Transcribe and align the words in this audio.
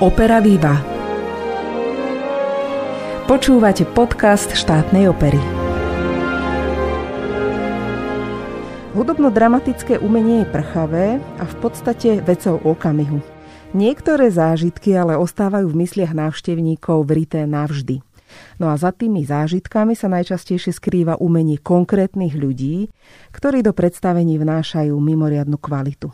Opera 0.00 0.40
Viva. 0.40 0.80
Počúvate 3.28 3.84
podcast 3.84 4.48
štátnej 4.48 5.12
opery. 5.12 5.36
Hudobno-dramatické 8.96 10.00
umenie 10.00 10.40
je 10.40 10.48
prchavé 10.48 11.06
a 11.36 11.44
v 11.44 11.54
podstate 11.60 12.24
vecou 12.24 12.56
okamihu. 12.64 13.20
Niektoré 13.76 14.32
zážitky 14.32 14.96
ale 14.96 15.20
ostávajú 15.20 15.68
v 15.68 15.84
mysliach 15.84 16.16
návštevníkov 16.16 17.04
vrité 17.04 17.44
navždy. 17.44 18.00
No 18.56 18.72
a 18.72 18.80
za 18.80 18.96
tými 18.96 19.28
zážitkami 19.28 19.92
sa 19.92 20.08
najčastejšie 20.08 20.72
skrýva 20.72 21.20
umenie 21.20 21.60
konkrétnych 21.60 22.40
ľudí, 22.40 22.88
ktorí 23.36 23.60
do 23.60 23.76
predstavení 23.76 24.40
vnášajú 24.40 24.96
mimoriadnu 24.96 25.60
kvalitu. 25.60 26.08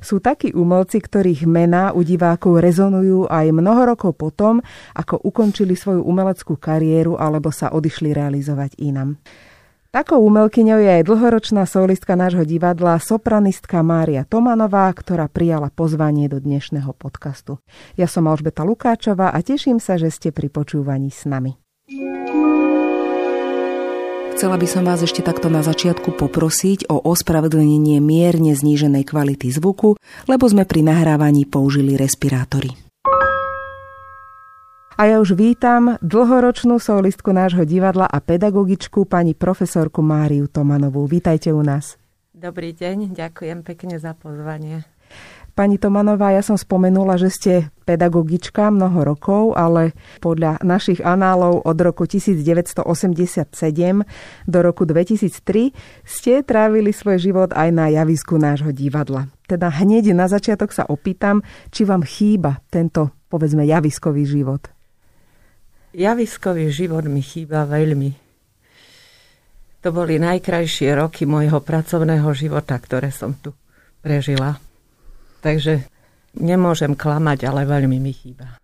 Sú 0.00 0.22
takí 0.22 0.52
umelci, 0.52 1.02
ktorých 1.02 1.48
mená 1.48 1.92
u 1.96 2.04
divákov 2.06 2.62
rezonujú 2.62 3.26
aj 3.26 3.52
mnoho 3.52 3.82
rokov 3.96 4.14
potom, 4.16 4.62
ako 4.94 5.20
ukončili 5.22 5.74
svoju 5.74 6.04
umeleckú 6.04 6.56
kariéru 6.56 7.18
alebo 7.18 7.50
sa 7.50 7.72
odišli 7.74 8.14
realizovať 8.14 8.78
inam. 8.82 9.18
Takou 9.96 10.20
umelkyňou 10.28 10.76
je 10.76 10.90
aj 11.00 11.08
dlhoročná 11.08 11.64
solistka 11.64 12.20
nášho 12.20 12.44
divadla, 12.44 13.00
sopranistka 13.00 13.80
Mária 13.80 14.28
Tomanová, 14.28 14.92
ktorá 14.92 15.24
prijala 15.24 15.72
pozvanie 15.72 16.28
do 16.28 16.36
dnešného 16.36 16.92
podcastu. 16.92 17.64
Ja 17.96 18.04
som 18.04 18.28
Alžbeta 18.28 18.60
Lukáčová 18.60 19.32
a 19.32 19.40
teším 19.40 19.80
sa, 19.80 19.96
že 19.96 20.12
ste 20.12 20.36
pri 20.36 20.52
počúvaní 20.52 21.08
s 21.08 21.24
nami. 21.24 21.56
Chcela 24.36 24.60
by 24.60 24.68
som 24.68 24.84
vás 24.84 25.00
ešte 25.00 25.24
takto 25.24 25.48
na 25.48 25.64
začiatku 25.64 26.12
poprosiť 26.12 26.92
o 26.92 27.00
ospravedlnenie 27.00 28.04
mierne 28.04 28.52
zníženej 28.52 29.08
kvality 29.08 29.48
zvuku, 29.48 29.96
lebo 30.28 30.44
sme 30.44 30.68
pri 30.68 30.84
nahrávaní 30.84 31.48
použili 31.48 31.96
respirátory. 31.96 32.76
A 35.00 35.08
ja 35.08 35.24
už 35.24 35.40
vítam 35.40 35.96
dlhoročnú 36.04 36.76
solistku 36.76 37.32
nášho 37.32 37.64
divadla 37.64 38.04
a 38.04 38.20
pedagogičku 38.20 39.08
pani 39.08 39.32
profesorku 39.32 40.04
Máriu 40.04 40.52
Tomanovú. 40.52 41.08
Vítajte 41.08 41.56
u 41.56 41.64
nás. 41.64 41.96
Dobrý 42.36 42.76
deň, 42.76 43.16
ďakujem 43.16 43.64
pekne 43.64 43.96
za 43.96 44.12
pozvanie. 44.12 44.84
Pani 45.56 45.80
Tomanová, 45.80 46.36
ja 46.36 46.44
som 46.44 46.60
spomenula, 46.60 47.16
že 47.16 47.32
ste 47.32 47.52
pedagogička 47.88 48.68
mnoho 48.68 49.08
rokov, 49.08 49.56
ale 49.56 49.96
podľa 50.20 50.60
našich 50.60 51.00
análov 51.00 51.64
od 51.64 51.78
roku 51.80 52.04
1987 52.04 52.84
do 54.44 54.58
roku 54.60 54.84
2003 54.84 55.72
ste 56.04 56.44
trávili 56.44 56.92
svoj 56.92 57.16
život 57.16 57.56
aj 57.56 57.72
na 57.72 57.88
javisku 57.88 58.36
nášho 58.36 58.68
divadla. 58.68 59.32
Teda 59.48 59.72
hneď 59.72 60.12
na 60.12 60.28
začiatok 60.28 60.76
sa 60.76 60.84
opýtam, 60.92 61.40
či 61.72 61.88
vám 61.88 62.04
chýba 62.04 62.60
tento, 62.68 63.16
povedzme, 63.32 63.64
javiskový 63.64 64.28
život. 64.28 64.68
Javiskový 65.96 66.68
život 66.68 67.08
mi 67.08 67.24
chýba 67.24 67.64
veľmi. 67.64 68.12
To 69.80 69.88
boli 69.88 70.20
najkrajšie 70.20 70.92
roky 71.00 71.24
môjho 71.24 71.64
pracovného 71.64 72.28
života, 72.36 72.76
ktoré 72.76 73.08
som 73.08 73.32
tu 73.40 73.56
prežila. 74.04 74.65
Takže 75.46 75.86
nemôžem 76.34 76.98
klamať, 76.98 77.46
ale 77.46 77.62
veľmi 77.70 78.02
mi 78.02 78.10
chýba. 78.10 78.58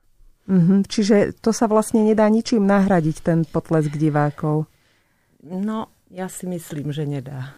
Mm-hmm. 0.50 0.80
Čiže 0.90 1.38
to 1.38 1.54
sa 1.54 1.70
vlastne 1.70 2.02
nedá 2.02 2.26
ničím 2.26 2.66
nahradiť, 2.66 3.16
ten 3.22 3.38
potlesk 3.46 3.94
divákov? 3.94 4.66
No, 5.46 5.86
ja 6.10 6.26
si 6.26 6.50
myslím, 6.50 6.90
že 6.90 7.06
nedá. 7.06 7.54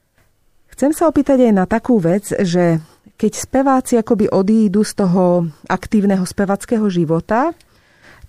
Chcem 0.69 0.93
sa 0.93 1.09
opýtať 1.09 1.49
aj 1.49 1.53
na 1.57 1.65
takú 1.65 1.97
vec, 1.97 2.37
že 2.37 2.85
keď 3.17 3.33
speváci 3.33 3.95
akoby 3.97 4.29
odídu 4.29 4.85
z 4.85 4.93
toho 5.07 5.49
aktívneho 5.71 6.27
spevackého 6.29 6.85
života, 6.93 7.57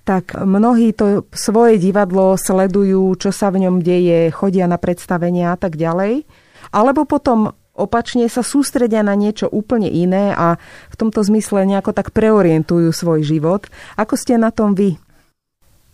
tak 0.06 0.38
mnohí 0.38 0.94
to 0.94 1.26
svoje 1.34 1.82
divadlo 1.82 2.38
sledujú, 2.38 3.18
čo 3.18 3.34
sa 3.34 3.50
v 3.50 3.66
ňom 3.66 3.82
deje, 3.82 4.30
chodia 4.30 4.70
na 4.70 4.78
predstavenia 4.78 5.52
a 5.52 5.58
tak 5.58 5.76
ďalej. 5.76 6.24
Alebo 6.70 7.10
potom 7.10 7.52
opačne 7.76 8.26
sa 8.32 8.42
sústredia 8.42 9.04
na 9.04 9.14
niečo 9.14 9.52
úplne 9.52 9.92
iné 9.92 10.32
a 10.32 10.56
v 10.90 10.96
tomto 10.96 11.22
zmysle 11.22 11.68
nejako 11.68 11.92
tak 11.92 12.16
preorientujú 12.16 12.90
svoj 12.96 13.22
život. 13.28 13.68
Ako 14.00 14.16
ste 14.16 14.40
na 14.40 14.50
tom 14.50 14.74
vy? 14.74 14.96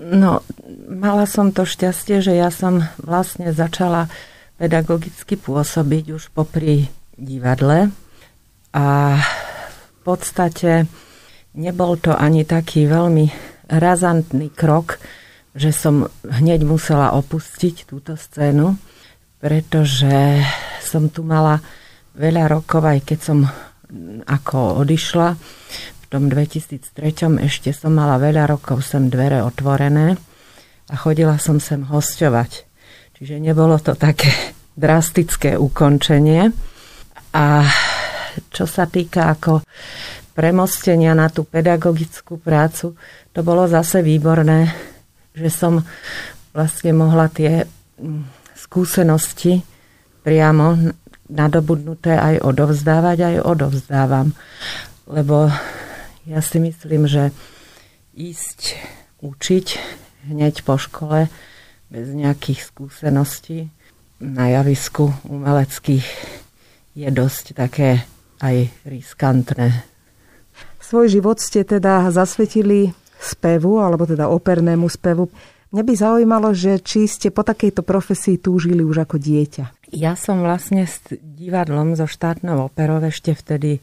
No, 0.02 0.42
mala 0.90 1.30
som 1.30 1.54
to 1.54 1.66
šťastie, 1.66 2.26
že 2.26 2.34
ja 2.34 2.50
som 2.50 2.82
vlastne 2.98 3.54
začala 3.54 4.10
pedagogicky 4.58 5.38
pôsobiť 5.38 6.06
už 6.14 6.34
popri 6.34 6.90
divadle 7.18 7.94
a 8.74 8.88
v 9.22 10.00
podstate 10.02 10.90
nebol 11.54 11.98
to 12.02 12.14
ani 12.18 12.46
taký 12.46 12.90
veľmi 12.90 13.30
razantný 13.70 14.50
krok, 14.50 14.98
že 15.54 15.70
som 15.70 16.10
hneď 16.26 16.66
musela 16.66 17.14
opustiť 17.14 17.86
túto 17.86 18.18
scénu, 18.18 18.78
pretože 19.42 20.46
som 20.80 21.10
tu 21.10 21.26
mala 21.26 21.58
veľa 22.14 22.48
rokov, 22.48 22.86
aj 22.86 23.00
keď 23.02 23.20
som 23.20 23.40
ako 24.24 24.86
odišla 24.86 25.36
v 25.36 26.06
tom 26.08 26.32
2003 26.32 27.42
ešte 27.44 27.76
som 27.76 27.92
mala 27.92 28.22
veľa 28.22 28.48
rokov 28.48 28.86
sem 28.86 29.12
dvere 29.12 29.44
otvorené 29.44 30.16
a 30.88 30.96
chodila 30.96 31.36
som 31.42 31.60
sem 31.60 31.84
hosťovať. 31.84 32.52
Čiže 33.18 33.42
nebolo 33.42 33.80
to 33.80 33.96
také 33.96 34.32
drastické 34.76 35.56
ukončenie. 35.56 36.52
A 37.32 37.64
čo 38.52 38.68
sa 38.68 38.88
týka 38.88 39.32
ako 39.32 39.64
premostenia 40.36 41.16
na 41.16 41.32
tú 41.32 41.48
pedagogickú 41.48 42.40
prácu, 42.40 42.96
to 43.32 43.40
bolo 43.44 43.68
zase 43.68 44.04
výborné, 44.04 44.72
že 45.32 45.48
som 45.48 45.80
vlastne 46.52 46.92
mohla 46.92 47.32
tie 47.32 47.64
skúsenosti 48.72 49.68
priamo 50.24 50.96
nadobudnuté 51.28 52.16
aj 52.16 52.40
odovzdávať, 52.40 53.18
aj 53.20 53.36
odovzdávam. 53.44 54.32
Lebo 55.12 55.52
ja 56.24 56.40
si 56.40 56.64
myslím, 56.64 57.04
že 57.04 57.36
ísť 58.16 58.80
učiť 59.20 59.68
hneď 60.32 60.64
po 60.64 60.80
škole 60.80 61.28
bez 61.92 62.16
nejakých 62.16 62.72
skúseností 62.72 63.68
na 64.24 64.48
javisku 64.48 65.12
umeleckých 65.28 66.08
je 66.96 67.10
dosť 67.12 67.60
také 67.60 68.08
aj 68.40 68.72
riskantné. 68.88 69.84
Svoj 70.80 71.12
život 71.12 71.44
ste 71.44 71.68
teda 71.68 72.08
zasvetili 72.08 72.96
spevu, 73.20 73.84
alebo 73.84 74.08
teda 74.08 74.32
opernému 74.32 74.88
spevu. 74.88 75.28
Mňa 75.72 75.84
by 75.88 75.94
zaujímalo, 75.96 76.52
že 76.52 76.84
či 76.84 77.08
ste 77.08 77.32
po 77.32 77.48
takejto 77.48 77.80
profesii 77.88 78.36
túžili 78.36 78.84
už 78.84 79.08
ako 79.08 79.16
dieťa. 79.16 79.96
Ja 79.96 80.20
som 80.20 80.44
vlastne 80.44 80.84
s 80.84 81.00
divadlom 81.16 81.96
zo 81.96 82.12
štátnou 82.12 82.68
operou 82.68 83.00
ešte 83.00 83.32
vtedy 83.32 83.80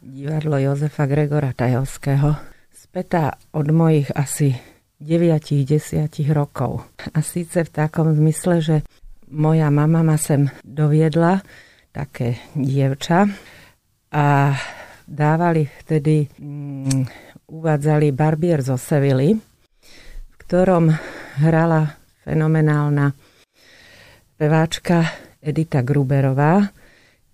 divadlo 0.00 0.56
Jozefa 0.56 1.04
Gregora 1.04 1.52
Tajovského 1.52 2.32
spätá 2.72 3.36
od 3.52 3.68
mojich 3.68 4.08
asi 4.16 4.56
9-10 5.04 6.08
rokov. 6.32 6.88
A 7.12 7.20
síce 7.20 7.60
v 7.60 7.70
takom 7.76 8.08
zmysle, 8.16 8.64
že 8.64 8.76
moja 9.28 9.68
mama 9.68 10.00
ma 10.00 10.16
sem 10.16 10.48
doviedla, 10.64 11.44
také 11.92 12.40
dievča, 12.56 13.28
a 14.08 14.56
dávali 15.04 15.68
vtedy, 15.84 16.24
mm, 16.40 17.04
uvádzali 17.52 18.16
Barbier 18.16 18.64
zo 18.64 18.80
Sevily, 18.80 19.36
v 19.36 20.34
ktorom 20.48 20.88
hrala 21.38 21.94
fenomenálna 22.26 23.14
peváčka 24.34 25.06
Edita 25.38 25.86
Gruberová, 25.86 26.66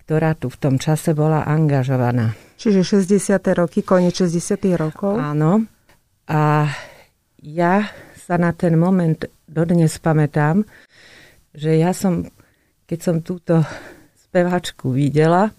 ktorá 0.05 0.37
tu 0.37 0.53
v 0.53 0.61
tom 0.61 0.77
čase 0.77 1.17
bola 1.17 1.49
angažovaná. 1.49 2.37
Čiže 2.61 3.03
60. 3.03 3.41
roky, 3.57 3.81
koniec 3.81 4.21
60. 4.21 4.61
rokov? 4.77 5.17
Áno. 5.17 5.65
A 6.29 6.69
ja 7.41 7.75
sa 8.17 8.37
na 8.41 8.53
ten 8.57 8.77
moment 8.77 9.25
dodnes 9.45 9.97
pamätám, 10.01 10.65
že 11.53 11.77
ja 11.77 11.93
som, 11.93 12.25
keď 12.89 12.99
som 13.01 13.17
túto 13.21 13.65
speváčku 14.17 14.93
videla 14.93 15.53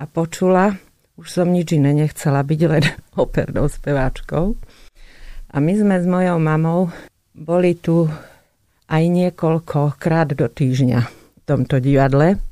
a 0.00 0.04
počula, 0.08 0.76
už 1.20 1.28
som 1.28 1.52
nič 1.52 1.76
iné 1.76 1.92
nechcela 1.92 2.40
byť 2.40 2.60
len 2.64 2.84
opernou 3.24 3.68
speváčkou. 3.68 4.56
A 5.50 5.56
my 5.58 5.72
sme 5.76 5.96
s 6.00 6.06
mojou 6.06 6.38
mamou 6.40 6.88
boli 7.34 7.78
tu 7.78 8.10
aj 8.90 9.02
niekoľko 9.06 9.96
krát 9.96 10.34
do 10.34 10.50
týždňa 10.50 11.00
v 11.06 11.40
tomto 11.46 11.78
divadle. 11.78 12.42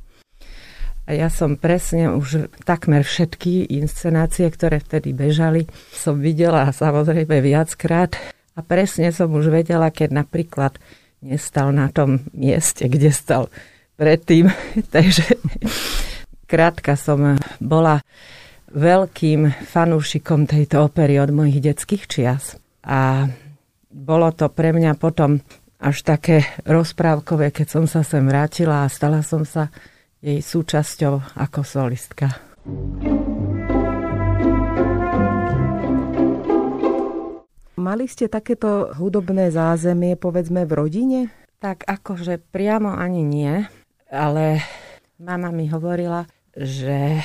A 1.09 1.17
ja 1.17 1.33
som 1.33 1.57
presne 1.57 2.13
už 2.13 2.53
takmer 2.69 3.01
všetky 3.01 3.73
inscenácie, 3.81 4.45
ktoré 4.53 4.79
vtedy 4.79 5.17
bežali, 5.17 5.65
som 5.91 6.21
videla 6.21 6.69
samozrejme 6.69 7.41
viackrát. 7.41 8.13
A 8.55 8.61
presne 8.61 9.09
som 9.09 9.33
už 9.33 9.49
vedela, 9.49 9.89
keď 9.89 10.27
napríklad 10.27 10.77
nestal 11.25 11.73
na 11.73 11.89
tom 11.89 12.29
mieste, 12.37 12.87
kde 12.87 13.09
stal 13.09 13.49
predtým. 13.97 14.53
Takže 14.95 15.41
krátka 16.45 16.95
som 16.95 17.41
bola 17.59 18.05
veľkým 18.69 19.65
fanúšikom 19.65 20.45
tejto 20.45 20.93
opery 20.93 21.17
od 21.17 21.33
mojich 21.33 21.65
detských 21.65 22.05
čias. 22.05 22.61
A 22.85 23.33
bolo 23.99 24.31
to 24.31 24.47
pre 24.47 24.71
mňa 24.71 24.95
potom 24.95 25.43
až 25.83 26.07
také 26.07 26.47
rozprávkové, 26.63 27.51
keď 27.51 27.67
som 27.67 27.85
sa 27.91 28.07
sem 28.07 28.23
vrátila 28.23 28.87
a 28.87 28.93
stala 28.93 29.27
som 29.27 29.43
sa 29.43 29.75
jej 30.23 30.39
súčasťou 30.39 31.35
ako 31.35 31.61
solistka. 31.67 32.39
Mali 37.79 38.11
ste 38.11 38.27
takéto 38.27 38.91
hudobné 38.99 39.55
zázemie, 39.55 40.19
povedzme, 40.19 40.67
v 40.67 40.73
rodine? 40.75 41.21
Tak 41.63 41.87
akože 41.87 42.43
priamo 42.51 42.91
ani 42.91 43.23
nie, 43.23 43.55
ale 44.11 44.63
mama 45.19 45.51
mi 45.55 45.71
hovorila, 45.71 46.27
že 46.55 47.23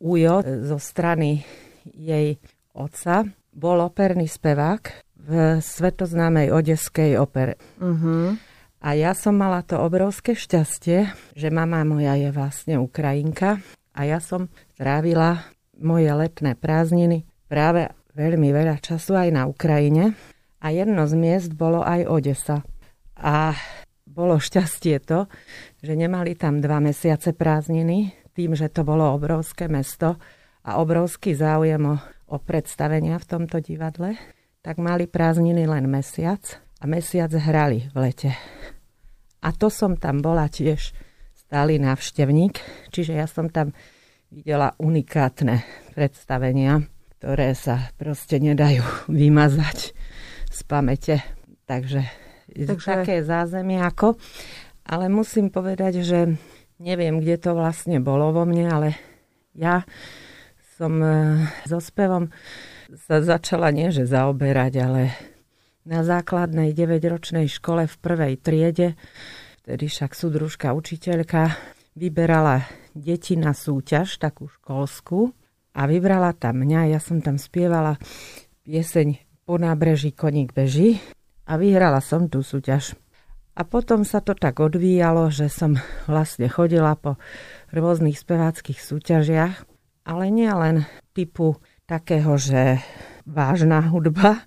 Ujo 0.00 0.40
zo 0.40 0.80
strany 0.80 1.44
jej 1.84 2.40
otca 2.72 3.28
bol 3.52 3.84
operný 3.84 4.24
spevák 4.24 5.09
v 5.20 5.60
svetoznámej 5.60 6.50
odeskej 6.50 7.20
opere. 7.20 7.60
Uh-huh. 7.76 8.34
A 8.80 8.96
ja 8.96 9.12
som 9.12 9.36
mala 9.36 9.60
to 9.60 9.76
obrovské 9.76 10.32
šťastie, 10.32 11.12
že 11.36 11.48
mama 11.52 11.84
moja 11.84 12.16
je 12.16 12.32
vlastne 12.32 12.80
Ukrajinka 12.80 13.60
a 13.92 14.00
ja 14.08 14.18
som 14.24 14.48
strávila 14.72 15.44
moje 15.76 16.08
letné 16.08 16.56
prázdniny 16.56 17.28
práve 17.44 17.92
veľmi 18.16 18.48
veľa 18.52 18.80
času 18.80 19.20
aj 19.20 19.28
na 19.36 19.42
Ukrajine 19.44 20.16
a 20.64 20.66
jedno 20.72 21.04
z 21.04 21.14
miest 21.16 21.52
bolo 21.52 21.84
aj 21.84 22.08
Odesa. 22.08 22.64
A 23.20 23.52
bolo 24.08 24.40
šťastie 24.40 24.96
to, 25.04 25.28
že 25.84 25.92
nemali 25.92 26.32
tam 26.34 26.64
dva 26.64 26.80
mesiace 26.80 27.36
prázdniny, 27.36 28.16
tým, 28.32 28.56
že 28.56 28.72
to 28.72 28.80
bolo 28.80 29.12
obrovské 29.12 29.68
mesto 29.68 30.16
a 30.64 30.80
obrovský 30.80 31.36
záujem 31.36 31.84
o, 31.84 31.96
o 32.32 32.36
predstavenia 32.40 33.20
v 33.20 33.28
tomto 33.28 33.60
divadle, 33.60 34.16
tak 34.60 34.76
mali 34.80 35.08
prázdniny 35.08 35.64
len 35.64 35.88
mesiac 35.88 36.40
a 36.80 36.84
mesiac 36.84 37.32
hrali 37.32 37.88
v 37.92 37.96
lete. 37.96 38.32
A 39.40 39.52
to 39.56 39.72
som 39.72 39.96
tam 39.96 40.20
bola 40.20 40.48
tiež 40.48 40.92
stály 41.32 41.80
návštevník, 41.80 42.60
čiže 42.92 43.16
ja 43.16 43.24
som 43.24 43.48
tam 43.48 43.72
videla 44.28 44.76
unikátne 44.78 45.64
predstavenia, 45.96 46.84
ktoré 47.18 47.56
sa 47.56 47.90
proste 47.96 48.38
nedajú 48.38 48.84
vymazať 49.20 49.96
z 50.52 50.60
pamäte. 50.68 51.16
Takže, 51.64 52.02
Takže... 52.54 52.88
také 52.88 53.22
zázemie 53.22 53.80
ako. 53.80 54.18
Ale 54.90 55.06
musím 55.06 55.54
povedať, 55.54 56.02
že 56.02 56.34
Neviem, 56.80 57.20
kde 57.20 57.36
to 57.36 57.52
vlastne 57.52 58.00
bolo 58.00 58.32
vo 58.32 58.48
mne, 58.48 58.64
ale 58.72 58.88
ja 59.52 59.84
som 60.80 60.96
e, 60.96 61.44
so 61.68 61.76
spevom 61.76 62.32
sa 62.96 63.22
začala 63.22 63.70
nie 63.70 63.94
že 63.94 64.08
zaoberať, 64.08 64.72
ale 64.82 65.02
na 65.86 66.02
základnej 66.02 66.74
9-ročnej 66.74 67.46
škole 67.46 67.86
v 67.86 67.96
prvej 68.00 68.34
triede, 68.38 68.88
vtedy 69.62 69.86
však 69.86 70.14
súdružka 70.14 70.74
učiteľka, 70.74 71.54
vyberala 71.94 72.66
deti 72.94 73.38
na 73.38 73.54
súťaž, 73.54 74.18
takú 74.18 74.50
školskú, 74.50 75.34
a 75.74 75.86
vybrala 75.86 76.34
tam 76.34 76.66
mňa. 76.66 76.90
Ja 76.96 77.00
som 77.00 77.22
tam 77.22 77.38
spievala 77.38 77.96
pieseň 78.66 79.30
Po 79.46 79.58
nábreží 79.58 80.14
koník 80.14 80.54
beží 80.54 81.02
a 81.46 81.58
vyhrala 81.58 81.98
som 81.98 82.30
tú 82.30 82.42
súťaž. 82.42 82.94
A 83.58 83.66
potom 83.66 84.06
sa 84.06 84.22
to 84.22 84.38
tak 84.38 84.62
odvíjalo, 84.62 85.26
že 85.34 85.50
som 85.50 85.74
vlastne 86.06 86.46
chodila 86.46 86.94
po 86.94 87.18
rôznych 87.74 88.14
speváckých 88.14 88.78
súťažiach, 88.78 89.66
ale 90.06 90.24
nie 90.30 90.46
len 90.46 90.86
typu 91.12 91.58
takého, 91.90 92.38
že 92.38 92.78
vážna 93.26 93.82
hudba, 93.90 94.46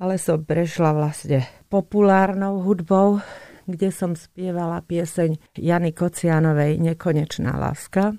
ale 0.00 0.16
som 0.16 0.40
prešla 0.40 0.96
vlastne 0.96 1.44
populárnou 1.68 2.64
hudbou, 2.64 3.20
kde 3.68 3.92
som 3.92 4.16
spievala 4.16 4.80
pieseň 4.80 5.52
Jany 5.52 5.92
Kocianovej 5.92 6.80
Nekonečná 6.80 7.60
láska. 7.60 8.16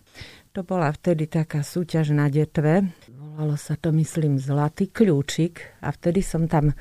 To 0.53 0.61
bola 0.61 0.93
vtedy 0.93 1.25
taká 1.25 1.65
súťaž 1.65 2.13
na 2.13 2.29
detve. 2.29 2.93
Volalo 3.09 3.57
sa 3.57 3.73
to, 3.73 3.89
myslím, 3.89 4.37
Zlatý 4.37 4.85
kľúčik 4.93 5.81
a 5.81 5.89
vtedy 5.89 6.21
som 6.21 6.45
tam 6.45 6.77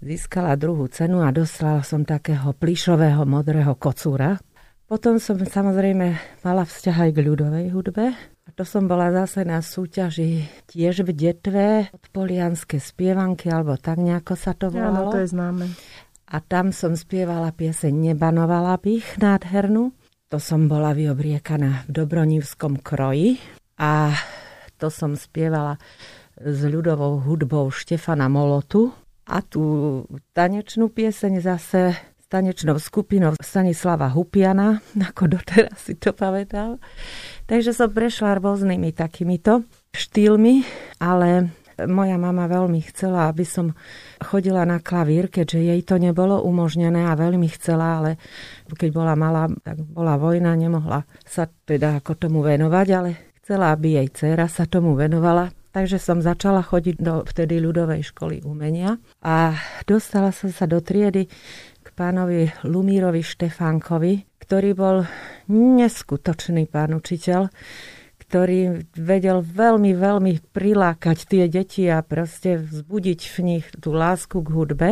získala 0.00 0.56
druhú 0.56 0.88
cenu 0.88 1.20
a 1.20 1.28
dostala 1.28 1.84
som 1.84 2.08
takého 2.08 2.56
plišového 2.56 3.28
modrého 3.28 3.76
kocúra. 3.76 4.40
Potom 4.88 5.20
som 5.20 5.36
samozrejme 5.36 6.16
mala 6.40 6.64
vzťah 6.64 6.96
aj 6.96 7.10
k 7.12 7.18
ľudovej 7.28 7.66
hudbe. 7.76 8.16
To 8.56 8.64
som 8.66 8.90
bola 8.90 9.14
zase 9.14 9.46
na 9.46 9.62
súťaži 9.62 10.48
tiež 10.68 11.06
v 11.06 11.10
Detve, 11.14 11.66
polianské 12.10 12.82
spievanky, 12.82 13.48
alebo 13.48 13.78
tak 13.78 14.02
nejako 14.02 14.34
sa 14.34 14.52
to 14.52 14.68
volalo. 14.68 15.10
Áno, 15.10 15.14
to 15.14 15.20
je 15.22 15.28
známe. 15.30 15.66
A 16.30 16.36
tam 16.38 16.70
som 16.70 16.94
spievala 16.94 17.50
pieseň 17.50 17.90
Nebanovala 17.90 18.78
bych 18.78 19.18
nádhernú. 19.18 19.90
To 20.30 20.38
som 20.38 20.70
bola 20.70 20.94
vyobriekaná 20.94 21.90
v 21.90 21.90
Dobronívskom 21.90 22.78
kroji. 22.78 23.42
A 23.82 24.14
to 24.78 24.86
som 24.92 25.18
spievala 25.18 25.82
s 26.38 26.62
ľudovou 26.62 27.18
hudbou 27.26 27.68
Štefana 27.74 28.30
Molotu. 28.30 28.94
A 29.26 29.42
tú 29.42 30.06
tanečnú 30.34 30.90
pieseň 30.90 31.42
zase 31.42 31.94
tanečnou 32.30 32.78
skupinou 32.78 33.34
Stanislava 33.42 34.06
Hupiana, 34.14 34.78
ako 35.10 35.36
doteraz 35.36 35.90
si 35.90 35.98
to 35.98 36.14
pamätám. 36.14 36.78
Takže 37.50 37.74
som 37.74 37.90
prešla 37.90 38.38
rôznymi 38.38 38.94
takýmito 38.94 39.66
štýlmi, 39.90 40.62
ale 41.02 41.50
moja 41.90 42.20
mama 42.20 42.44
veľmi 42.44 42.80
chcela, 42.92 43.32
aby 43.32 43.42
som 43.42 43.72
chodila 44.20 44.68
na 44.68 44.78
klavír, 44.78 45.32
keďže 45.32 45.60
jej 45.60 45.80
to 45.82 45.96
nebolo 45.96 46.44
umožnené 46.44 47.08
a 47.08 47.16
veľmi 47.16 47.48
chcela, 47.56 48.02
ale 48.02 48.10
keď 48.68 48.90
bola 48.92 49.14
malá, 49.16 49.48
tak 49.64 49.80
bola 49.80 50.20
vojna, 50.20 50.52
nemohla 50.54 51.08
sa 51.24 51.48
teda 51.48 52.04
ako 52.04 52.28
tomu 52.28 52.44
venovať, 52.44 52.86
ale 52.92 53.10
chcela, 53.40 53.72
aby 53.72 53.96
jej 53.98 54.08
dcéra 54.12 54.46
sa 54.46 54.68
tomu 54.68 54.92
venovala. 54.92 55.50
Takže 55.70 56.02
som 56.02 56.18
začala 56.18 56.66
chodiť 56.66 56.98
do 56.98 57.22
vtedy 57.22 57.62
ľudovej 57.62 58.02
školy 58.10 58.42
umenia 58.42 58.98
a 59.22 59.54
dostala 59.86 60.34
som 60.34 60.50
sa 60.50 60.66
do 60.66 60.82
triedy 60.82 61.30
pánovi 62.00 62.48
Lumírovi 62.64 63.20
Štefánkovi, 63.20 64.40
ktorý 64.40 64.70
bol 64.72 64.96
neskutočný 65.52 66.64
pán 66.64 66.96
učiteľ, 66.96 67.52
ktorý 68.24 68.88
vedel 68.96 69.44
veľmi, 69.44 69.92
veľmi 69.92 70.32
prilákať 70.48 71.18
tie 71.28 71.44
deti 71.52 71.84
a 71.92 72.00
proste 72.00 72.56
vzbudiť 72.56 73.20
v 73.20 73.38
nich 73.44 73.68
tú 73.76 73.92
lásku 73.92 74.40
k 74.40 74.48
hudbe. 74.48 74.88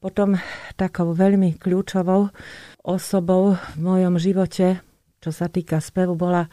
Potom 0.00 0.40
takou 0.80 1.12
veľmi 1.12 1.60
kľúčovou 1.60 2.32
osobou 2.80 3.60
v 3.60 3.76
mojom 3.76 4.16
živote, 4.16 4.80
čo 5.20 5.28
sa 5.28 5.52
týka 5.52 5.84
spevu, 5.84 6.16
bola 6.16 6.48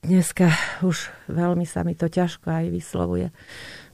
Dneska 0.00 0.48
už 0.80 1.12
veľmi 1.28 1.68
sa 1.68 1.84
mi 1.84 1.92
to 1.92 2.08
ťažko 2.08 2.48
aj 2.48 2.66
vyslovuje. 2.72 3.36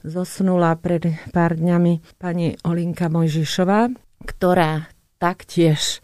Zosnula 0.07 0.71
pred 0.79 1.19
pár 1.35 1.59
dňami 1.59 2.15
pani 2.15 2.55
Olinka 2.63 3.11
Mojžišová, 3.11 3.91
ktorá 4.23 4.87
taktiež 5.17 6.01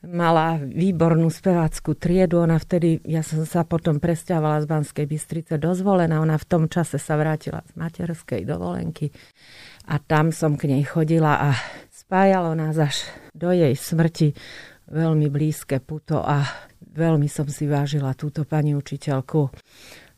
mala 0.00 0.56
výbornú 0.56 1.28
spevácku 1.28 1.92
triedu. 1.92 2.40
Ona 2.40 2.56
vtedy, 2.56 3.04
ja 3.04 3.20
som 3.20 3.44
sa 3.44 3.68
potom 3.68 4.00
presťahovala 4.00 4.64
z 4.64 4.66
Banskej 4.66 5.06
Bystrice 5.06 5.60
dozvolená. 5.60 6.24
Ona 6.24 6.40
v 6.40 6.48
tom 6.48 6.64
čase 6.72 6.96
sa 6.96 7.20
vrátila 7.20 7.60
z 7.68 7.72
materskej 7.76 8.48
dovolenky 8.48 9.12
a 9.88 10.00
tam 10.00 10.32
som 10.32 10.56
k 10.56 10.72
nej 10.72 10.84
chodila 10.88 11.36
a 11.36 11.50
spájalo 11.92 12.56
nás 12.56 12.80
až 12.80 13.04
do 13.36 13.52
jej 13.52 13.76
smrti 13.76 14.32
veľmi 14.90 15.28
blízke 15.30 15.78
puto 15.84 16.24
a 16.24 16.42
veľmi 16.80 17.28
som 17.30 17.46
si 17.46 17.68
vážila 17.68 18.16
túto 18.16 18.48
pani 18.48 18.74
učiteľku, 18.74 19.52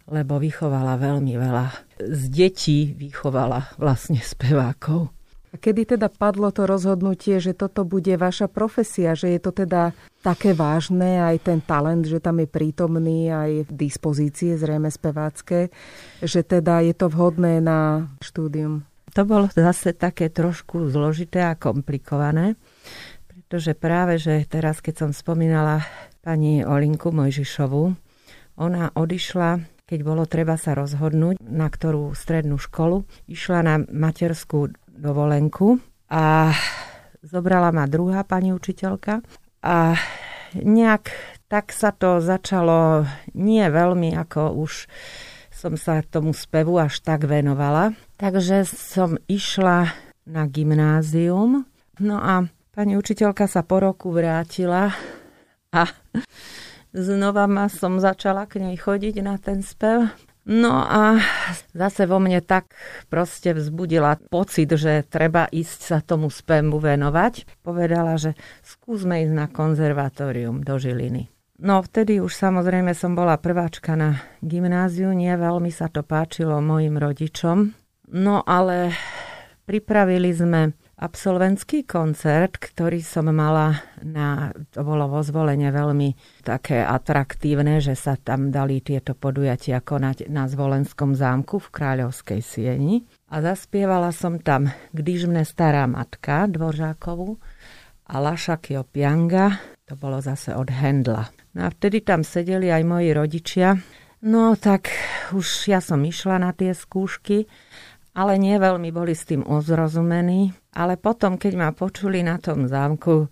lebo 0.08 0.34
vychovala 0.38 0.96
veľmi 0.96 1.34
veľa. 1.36 1.66
Z 2.00 2.22
detí 2.30 2.94
vychovala 2.96 3.76
vlastne 3.76 4.22
spevákov. 4.22 5.12
Kedy 5.52 5.96
teda 5.96 6.08
padlo 6.08 6.48
to 6.48 6.64
rozhodnutie, 6.64 7.36
že 7.36 7.52
toto 7.52 7.84
bude 7.84 8.16
vaša 8.16 8.48
profesia, 8.48 9.12
že 9.12 9.36
je 9.36 9.40
to 9.40 9.52
teda 9.52 9.92
také 10.24 10.56
vážne, 10.56 11.20
aj 11.20 11.44
ten 11.44 11.60
talent, 11.60 12.08
že 12.08 12.24
tam 12.24 12.40
je 12.40 12.48
prítomný, 12.48 13.28
aj 13.28 13.68
v 13.68 13.70
dispozície 13.76 14.56
zrejme 14.56 14.88
spevácké, 14.88 15.68
že 16.24 16.40
teda 16.40 16.80
je 16.88 16.94
to 16.96 17.12
vhodné 17.12 17.60
na 17.60 18.08
štúdium? 18.24 18.88
To 19.12 19.28
bolo 19.28 19.52
zase 19.52 19.92
také 19.92 20.32
trošku 20.32 20.88
zložité 20.88 21.44
a 21.44 21.52
komplikované, 21.52 22.56
pretože 23.28 23.76
práve, 23.76 24.16
že 24.16 24.48
teraz, 24.48 24.80
keď 24.80 25.04
som 25.04 25.10
spomínala 25.12 25.84
pani 26.22 26.62
Olinku 26.64 27.12
Mojžišovu. 27.12 27.92
Ona 28.62 28.94
odišla, 28.94 29.58
keď 29.84 30.00
bolo 30.06 30.24
treba 30.24 30.54
sa 30.54 30.72
rozhodnúť, 30.78 31.42
na 31.42 31.66
ktorú 31.66 32.14
strednú 32.14 32.56
školu. 32.56 33.04
Išla 33.26 33.60
na 33.66 33.74
materskú 33.82 34.70
dovolenku 34.92 35.80
a 36.12 36.52
zobrala 37.24 37.72
ma 37.72 37.88
druhá 37.88 38.22
pani 38.26 38.52
učiteľka 38.52 39.24
a 39.64 39.96
nejak 40.58 41.12
tak 41.48 41.72
sa 41.72 41.92
to 41.92 42.20
začalo 42.20 43.04
nie 43.36 43.64
veľmi 43.64 44.16
ako 44.16 44.56
už 44.56 44.88
som 45.52 45.78
sa 45.78 46.02
tomu 46.02 46.34
spevu 46.34 46.80
až 46.80 46.98
tak 47.04 47.28
venovala. 47.28 47.94
Takže 48.18 48.66
som 48.66 49.14
išla 49.30 49.94
na 50.26 50.42
gymnázium. 50.50 51.62
No 52.02 52.16
a 52.18 52.50
pani 52.74 52.98
učiteľka 52.98 53.46
sa 53.46 53.62
po 53.62 53.78
roku 53.78 54.10
vrátila 54.10 54.90
a 55.70 55.82
znova 56.90 57.46
ma 57.46 57.70
som 57.70 58.02
začala 58.02 58.50
k 58.50 58.58
nej 58.58 58.74
chodiť 58.74 59.22
na 59.22 59.38
ten 59.38 59.62
spev. 59.62 60.10
No 60.42 60.82
a 60.82 61.22
zase 61.70 62.10
vo 62.10 62.18
mne 62.18 62.42
tak 62.42 62.74
proste 63.06 63.54
vzbudila 63.54 64.18
pocit, 64.26 64.74
že 64.74 65.06
treba 65.06 65.46
ísť 65.46 65.78
sa 65.86 65.98
tomu 66.02 66.34
spému 66.34 66.82
venovať. 66.82 67.62
Povedala, 67.62 68.18
že 68.18 68.34
skúsme 68.66 69.22
ísť 69.22 69.34
na 69.38 69.46
konzervatórium 69.46 70.66
do 70.66 70.74
Žiliny. 70.82 71.30
No 71.62 71.78
vtedy 71.78 72.18
už 72.18 72.34
samozrejme 72.34 72.90
som 72.90 73.14
bola 73.14 73.38
prváčka 73.38 73.94
na 73.94 74.18
gymnáziu, 74.42 75.14
nie 75.14 75.30
veľmi 75.30 75.70
sa 75.70 75.86
to 75.86 76.02
páčilo 76.02 76.58
mojim 76.58 76.98
rodičom. 76.98 77.70
No 78.10 78.42
ale 78.42 78.90
pripravili 79.62 80.34
sme 80.34 80.74
absolventský 81.02 81.82
koncert, 81.82 82.62
ktorý 82.62 83.02
som 83.02 83.26
mala 83.34 83.82
na, 84.06 84.54
to 84.70 84.86
bolo 84.86 85.10
vo 85.10 85.18
zvolenie 85.26 85.74
veľmi 85.74 86.14
také 86.46 86.78
atraktívne, 86.78 87.82
že 87.82 87.98
sa 87.98 88.14
tam 88.14 88.54
dali 88.54 88.78
tieto 88.78 89.18
podujatia 89.18 89.82
konať 89.82 90.30
na 90.30 90.46
Zvolenskom 90.46 91.18
zámku 91.18 91.58
v 91.58 91.68
Kráľovskej 91.74 92.40
sieni. 92.40 93.02
A 93.34 93.42
zaspievala 93.42 94.14
som 94.14 94.38
tam 94.38 94.70
Gdyžmne 94.94 95.42
stará 95.42 95.90
matka 95.90 96.46
Dvoržákovú 96.46 97.42
a 98.06 98.14
Laša 98.22 98.62
Kiopianga, 98.62 99.58
to 99.82 99.98
bolo 99.98 100.22
zase 100.22 100.54
od 100.54 100.70
Hendla. 100.70 101.26
No 101.58 101.66
a 101.66 101.68
vtedy 101.74 102.06
tam 102.06 102.22
sedeli 102.22 102.70
aj 102.70 102.82
moji 102.86 103.10
rodičia. 103.10 103.74
No 104.22 104.54
tak 104.54 104.94
už 105.34 105.66
ja 105.66 105.82
som 105.82 105.98
išla 106.06 106.38
na 106.38 106.54
tie 106.54 106.70
skúšky 106.70 107.50
ale 108.12 108.36
nie 108.36 108.60
veľmi 108.60 108.92
boli 108.92 109.16
s 109.16 109.24
tým 109.24 109.40
ozrozumení. 109.40 110.52
Ale 110.72 110.96
potom, 110.96 111.36
keď 111.36 111.52
ma 111.56 111.68
počuli 111.76 112.24
na 112.24 112.40
tom 112.40 112.64
zámku, 112.64 113.28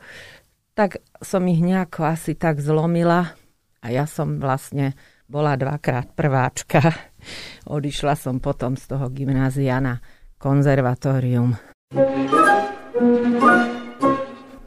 tak 0.77 1.01
som 1.25 1.45
ich 1.49 1.61
nejako 1.61 2.05
asi 2.05 2.37
tak 2.37 2.61
zlomila 2.61 3.33
a 3.81 3.87
ja 3.89 4.05
som 4.05 4.37
vlastne 4.37 4.93
bola 5.25 5.57
dvakrát 5.57 6.13
prváčka. 6.13 6.81
Odišla 7.77 8.15
som 8.19 8.43
potom 8.43 8.77
z 8.77 8.85
toho 8.93 9.09
gymnázia 9.09 9.81
na 9.81 10.05
konzervatórium. 10.37 11.57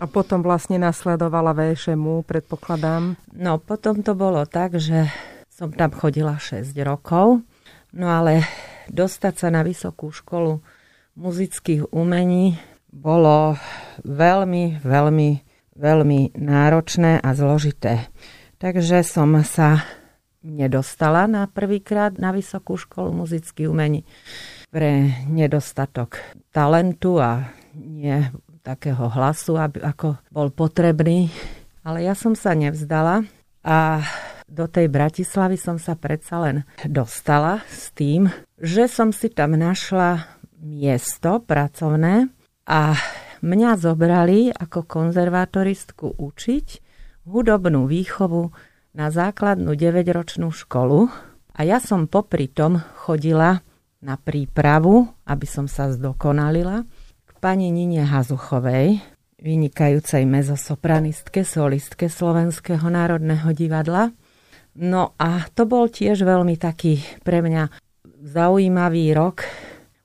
A 0.04 0.06
potom 0.10 0.44
vlastne 0.44 0.76
nasledovala 0.82 1.56
VŠMU, 1.56 2.28
predpokladám. 2.28 3.16
No, 3.32 3.56
potom 3.62 4.04
to 4.04 4.18
bolo 4.18 4.44
tak, 4.44 4.76
že 4.76 5.08
som 5.48 5.72
tam 5.72 5.96
chodila 5.96 6.36
6 6.36 6.76
rokov. 6.84 7.40
No 7.94 8.08
ale 8.10 8.44
dostať 8.90 9.34
sa 9.38 9.48
na 9.54 9.62
vysokú 9.64 10.12
školu 10.12 10.60
muzických 11.14 11.94
umení 11.94 12.58
bolo 12.94 13.58
veľmi, 14.06 14.82
veľmi, 14.82 15.30
veľmi 15.74 16.20
náročné 16.38 17.22
a 17.22 17.30
zložité. 17.34 18.10
Takže 18.62 19.02
som 19.02 19.34
sa 19.42 19.84
nedostala 20.44 21.26
na 21.26 21.48
prvýkrát 21.48 22.20
na 22.20 22.36
vysokú 22.36 22.76
školu 22.76 23.16
muzických 23.16 23.72
umení 23.72 24.04
pre 24.70 25.24
nedostatok 25.32 26.20
talentu 26.52 27.18
a 27.18 27.54
nie 27.74 28.28
takého 28.64 29.12
hlasu, 29.12 29.60
aby, 29.60 29.84
ako 29.84 30.20
bol 30.32 30.52
potrebný. 30.52 31.32
Ale 31.84 32.08
ja 32.08 32.16
som 32.16 32.36
sa 32.36 32.56
nevzdala 32.56 33.28
a 33.64 34.04
do 34.48 34.68
tej 34.68 34.92
Bratislavy 34.92 35.60
som 35.60 35.80
sa 35.80 35.96
predsa 35.96 36.40
len 36.40 36.68
dostala 36.88 37.64
s 37.68 37.92
tým, 37.96 38.32
že 38.60 38.88
som 38.88 39.12
si 39.12 39.32
tam 39.32 39.56
našla 39.56 40.33
miesto 40.64 41.44
pracovné 41.44 42.32
a 42.64 42.96
mňa 43.44 43.72
zobrali 43.76 44.56
ako 44.56 44.88
konzervatoristku 44.88 46.16
učiť 46.16 46.68
hudobnú 47.28 47.86
výchovu 47.86 48.50
na 48.96 49.12
základnú 49.12 49.76
9-ročnú 49.76 50.50
školu 50.56 51.12
a 51.54 51.60
ja 51.68 51.84
som 51.84 52.08
popri 52.08 52.48
tom 52.48 52.80
chodila 53.04 53.60
na 54.04 54.16
prípravu, 54.20 55.08
aby 55.28 55.48
som 55.48 55.68
sa 55.68 55.92
zdokonalila, 55.92 56.84
k 57.24 57.32
pani 57.40 57.72
Nine 57.72 58.04
Hazuchovej, 58.04 59.00
vynikajúcej 59.40 60.24
mezosopranistke, 60.28 61.44
solistke 61.44 62.08
Slovenského 62.08 62.88
národného 62.88 63.52
divadla. 63.52 64.12
No 64.80 65.16
a 65.20 65.48
to 65.52 65.68
bol 65.68 65.92
tiež 65.92 66.24
veľmi 66.24 66.56
taký 66.60 67.04
pre 67.24 67.44
mňa 67.44 67.72
zaujímavý 68.24 69.12
rok. 69.16 69.44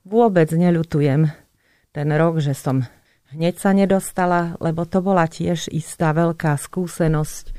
Vôbec 0.07 0.49
neľutujem 0.51 1.27
ten 1.91 2.07
rok, 2.15 2.39
že 2.39 2.55
som 2.55 2.85
hneď 3.33 3.55
sa 3.59 3.71
nedostala, 3.75 4.55
lebo 4.63 4.85
to 4.85 5.03
bola 5.03 5.25
tiež 5.29 5.69
istá 5.69 6.13
veľká 6.13 6.57
skúsenosť 6.57 7.53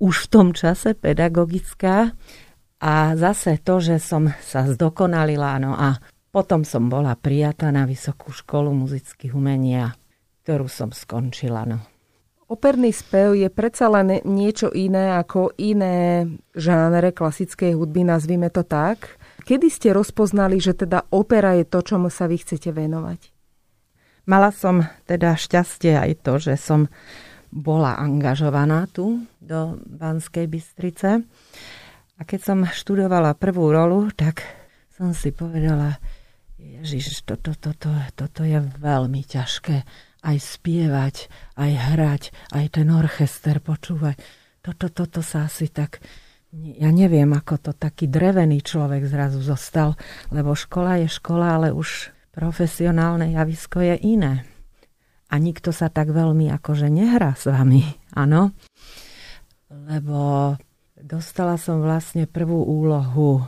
už 0.00 0.28
v 0.28 0.30
tom 0.30 0.48
čase 0.52 0.92
pedagogická. 0.92 2.12
A 2.76 3.16
zase 3.16 3.56
to, 3.64 3.80
že 3.80 3.96
som 3.96 4.28
sa 4.44 4.68
zdokonalila, 4.68 5.56
no 5.56 5.72
a 5.72 5.96
potom 6.28 6.60
som 6.68 6.92
bola 6.92 7.16
prijatá 7.16 7.72
na 7.72 7.88
Vysokú 7.88 8.28
školu 8.28 8.68
muzických 8.68 9.32
umenia, 9.32 9.96
ktorú 10.44 10.68
som 10.68 10.92
skončila. 10.92 11.64
No. 11.64 11.80
Operný 12.52 12.92
spev 12.92 13.32
je 13.32 13.48
predsa 13.48 13.88
len 13.88 14.20
niečo 14.28 14.68
iné 14.76 15.16
ako 15.16 15.56
iné 15.56 16.28
žánre 16.52 17.16
klasickej 17.16 17.72
hudby, 17.72 18.04
nazvime 18.04 18.52
to 18.52 18.62
tak. 18.62 19.16
Kedy 19.46 19.70
ste 19.70 19.94
rozpoznali, 19.94 20.58
že 20.58 20.74
teda 20.74 21.06
opera 21.14 21.54
je 21.54 21.62
to, 21.62 21.78
čomu 21.78 22.10
sa 22.10 22.26
vy 22.26 22.42
chcete 22.42 22.74
venovať? 22.74 23.30
Mala 24.26 24.50
som 24.50 24.82
teda 25.06 25.38
šťastie 25.38 25.94
aj 25.94 26.26
to, 26.26 26.42
že 26.42 26.58
som 26.58 26.90
bola 27.54 27.94
angažovaná 27.94 28.90
tu 28.90 29.22
do 29.38 29.78
Banskej 29.86 30.50
Bystrice. 30.50 31.22
A 32.18 32.20
keď 32.26 32.40
som 32.42 32.58
študovala 32.66 33.38
prvú 33.38 33.70
rolu, 33.70 34.10
tak 34.10 34.42
som 34.90 35.14
si 35.14 35.30
povedala, 35.30 36.02
Ježiš, 36.58 37.22
toto, 37.22 37.54
toto, 37.54 37.94
toto 38.18 38.42
je 38.42 38.58
veľmi 38.58 39.22
ťažké 39.22 39.86
aj 40.26 40.36
spievať, 40.42 41.30
aj 41.54 41.70
hrať, 41.94 42.22
aj 42.50 42.64
ten 42.82 42.90
orchester 42.90 43.62
počúvať. 43.62 44.18
Toto, 44.58 44.90
toto 44.90 45.22
sa 45.22 45.46
asi 45.46 45.70
tak... 45.70 46.02
Ja 46.56 46.88
neviem, 46.88 47.28
ako 47.36 47.60
to 47.60 47.72
taký 47.76 48.08
drevený 48.08 48.64
človek 48.64 49.04
zrazu 49.04 49.44
zostal, 49.44 49.92
lebo 50.32 50.56
škola 50.56 51.04
je 51.04 51.08
škola, 51.12 51.60
ale 51.60 51.68
už 51.68 52.08
profesionálne 52.32 53.36
javisko 53.36 53.84
je 53.84 53.96
iné. 54.00 54.48
A 55.28 55.36
nikto 55.36 55.74
sa 55.74 55.92
tak 55.92 56.14
veľmi 56.16 56.48
akože 56.56 56.88
nehrá 56.88 57.36
s 57.36 57.50
vami, 57.50 57.84
áno? 58.16 58.56
Lebo 59.68 60.54
dostala 60.96 61.60
som 61.60 61.84
vlastne 61.84 62.24
prvú 62.24 62.64
úlohu 62.64 63.44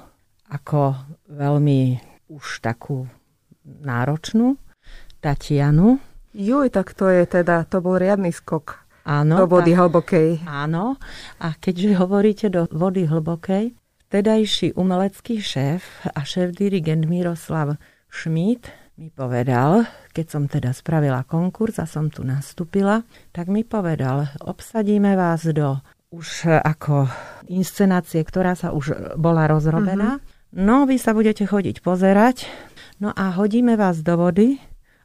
ako 0.52 0.98
veľmi 1.32 2.02
už 2.28 2.60
takú 2.60 3.08
náročnú, 3.64 4.60
Tatianu, 5.24 5.96
Juj, 6.38 6.70
tak 6.70 6.92
to 6.92 7.08
je 7.08 7.24
teda, 7.24 7.64
to 7.64 7.80
bol 7.80 7.96
riadny 7.96 8.30
skok. 8.30 8.84
Áno. 9.08 9.40
Do 9.40 9.48
vody 9.48 9.72
tak, 9.72 9.88
hlbokej. 9.88 10.28
Áno. 10.44 11.00
A 11.40 11.56
keďže 11.56 11.96
hovoríte 11.96 12.46
do 12.52 12.68
vody 12.68 13.08
hlbokej, 13.08 13.72
vtedajší 14.12 14.76
umelecký 14.76 15.40
šéf 15.40 16.04
a 16.12 16.20
šéf 16.28 16.52
dirigent 16.52 17.08
Miroslav 17.08 17.80
Šmít 18.12 18.68
mi 19.00 19.08
povedal, 19.08 19.88
keď 20.12 20.26
som 20.26 20.44
teda 20.44 20.74
spravila 20.74 21.22
konkurs 21.24 21.78
a 21.78 21.86
som 21.86 22.10
tu 22.12 22.26
nastúpila, 22.26 23.06
tak 23.30 23.48
mi 23.48 23.62
povedal, 23.62 24.28
obsadíme 24.42 25.14
vás 25.14 25.46
do 25.54 25.78
už 26.08 26.58
ako 26.64 27.06
inscenácie, 27.52 28.24
ktorá 28.24 28.56
sa 28.56 28.72
už 28.72 29.16
bola 29.20 29.44
rozrobená. 29.46 30.18
Mm-hmm. 30.18 30.64
No, 30.64 30.88
vy 30.88 30.96
sa 30.96 31.12
budete 31.12 31.44
chodiť 31.44 31.84
pozerať, 31.84 32.48
no 32.98 33.12
a 33.12 33.36
hodíme 33.36 33.76
vás 33.76 34.00
do 34.00 34.16
vody 34.16 34.56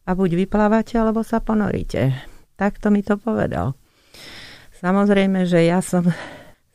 a 0.07 0.15
buď 0.15 0.47
vyplávate, 0.47 0.95
alebo 0.95 1.19
sa 1.21 1.43
ponoríte. 1.43 2.15
Takto 2.55 2.87
mi 2.87 3.03
to 3.03 3.19
povedal. 3.19 3.75
Samozrejme, 4.83 5.47
že 5.47 5.63
ja 5.63 5.79
som 5.79 6.11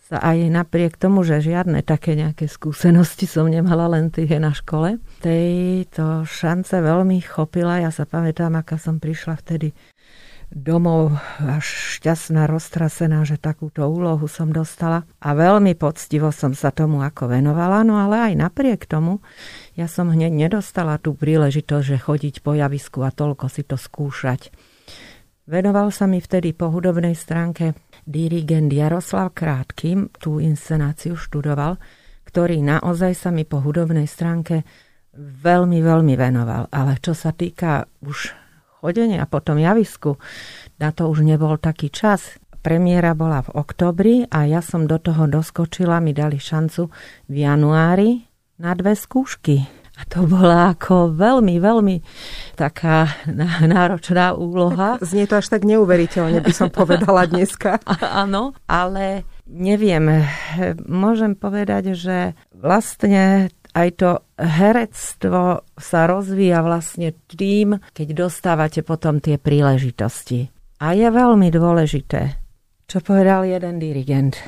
sa 0.08 0.16
aj 0.24 0.48
napriek 0.48 0.96
tomu, 0.96 1.20
že 1.20 1.44
žiadne 1.44 1.84
také 1.84 2.16
nejaké 2.16 2.48
skúsenosti 2.48 3.28
som 3.28 3.44
nemala 3.44 3.84
len 3.92 4.08
tie 4.08 4.40
na 4.40 4.56
škole, 4.56 4.96
tejto 5.20 6.24
šance 6.24 6.72
veľmi 6.72 7.20
chopila. 7.20 7.84
Ja 7.84 7.92
sa 7.92 8.08
pamätám, 8.08 8.56
aká 8.56 8.80
som 8.80 8.96
prišla 8.96 9.36
vtedy 9.44 9.76
domov 10.48 11.12
až 11.44 12.00
šťastná, 12.00 12.48
roztrasená, 12.48 13.28
že 13.28 13.36
takúto 13.36 13.84
úlohu 13.84 14.24
som 14.24 14.48
dostala. 14.48 15.04
A 15.20 15.36
veľmi 15.36 15.76
poctivo 15.76 16.32
som 16.32 16.56
sa 16.56 16.72
tomu 16.72 17.04
ako 17.04 17.28
venovala, 17.28 17.84
no 17.84 18.00
ale 18.00 18.32
aj 18.32 18.48
napriek 18.48 18.88
tomu 18.88 19.20
ja 19.76 19.84
som 19.84 20.08
hneď 20.08 20.32
nedostala 20.32 20.96
tú 20.96 21.12
príležitosť, 21.12 21.84
že 21.84 22.00
chodiť 22.00 22.40
po 22.40 22.56
javisku 22.56 23.04
a 23.04 23.12
toľko 23.12 23.52
si 23.52 23.68
to 23.68 23.76
skúšať. 23.76 24.48
Venoval 25.48 25.88
sa 25.92 26.04
mi 26.04 26.20
vtedy 26.20 26.52
po 26.52 26.68
hudobnej 26.68 27.16
stránke 27.16 27.72
dirigent 28.08 28.72
Jaroslav 28.72 29.36
Krátky, 29.36 30.08
tú 30.16 30.40
inscenáciu 30.40 31.12
študoval, 31.12 31.76
ktorý 32.24 32.64
naozaj 32.64 33.12
sa 33.12 33.28
mi 33.28 33.44
po 33.44 33.60
hudobnej 33.60 34.08
stránke 34.08 34.64
veľmi, 35.18 35.84
veľmi 35.84 36.14
venoval. 36.16 36.72
Ale 36.72 36.96
čo 37.04 37.12
sa 37.12 37.36
týka 37.36 37.84
už 38.00 38.32
chodenia 38.80 39.28
po 39.28 39.44
tom 39.44 39.60
javisku, 39.60 40.16
na 40.80 40.88
to 40.96 41.12
už 41.12 41.20
nebol 41.20 41.60
taký 41.60 41.92
čas. 41.92 42.40
Premiéra 42.58 43.12
bola 43.14 43.44
v 43.44 43.54
oktobri 43.54 44.14
a 44.32 44.48
ja 44.48 44.64
som 44.64 44.88
do 44.88 44.98
toho 44.98 45.28
doskočila, 45.28 46.00
mi 46.00 46.16
dali 46.16 46.40
šancu 46.40 46.90
v 47.28 47.34
januári 47.44 48.24
na 48.58 48.74
dve 48.74 48.98
skúšky. 48.98 49.77
A 49.98 50.06
to 50.06 50.30
bola 50.30 50.78
ako 50.78 51.10
veľmi, 51.10 51.58
veľmi 51.58 51.96
taká 52.54 53.18
náročná 53.74 54.30
úloha. 54.38 54.94
Znie 55.02 55.26
to 55.26 55.42
až 55.42 55.50
tak 55.50 55.66
neuveriteľne, 55.66 56.38
by 56.38 56.52
som 56.54 56.70
povedala 56.70 57.26
dneska. 57.26 57.82
Áno, 58.22 58.54
ale 58.70 59.26
neviem, 59.50 60.22
môžem 60.86 61.34
povedať, 61.34 61.98
že 61.98 62.38
vlastne 62.54 63.50
aj 63.74 63.88
to 63.98 64.10
herectvo 64.38 65.66
sa 65.74 66.00
rozvíja 66.06 66.62
vlastne 66.62 67.14
tým, 67.26 67.78
keď 67.90 68.26
dostávate 68.26 68.86
potom 68.86 69.18
tie 69.18 69.36
príležitosti. 69.36 70.50
A 70.78 70.94
je 70.94 71.10
veľmi 71.10 71.50
dôležité, 71.50 72.38
čo 72.86 73.02
povedal 73.02 73.50
jeden 73.50 73.82
dirigent. 73.82 74.38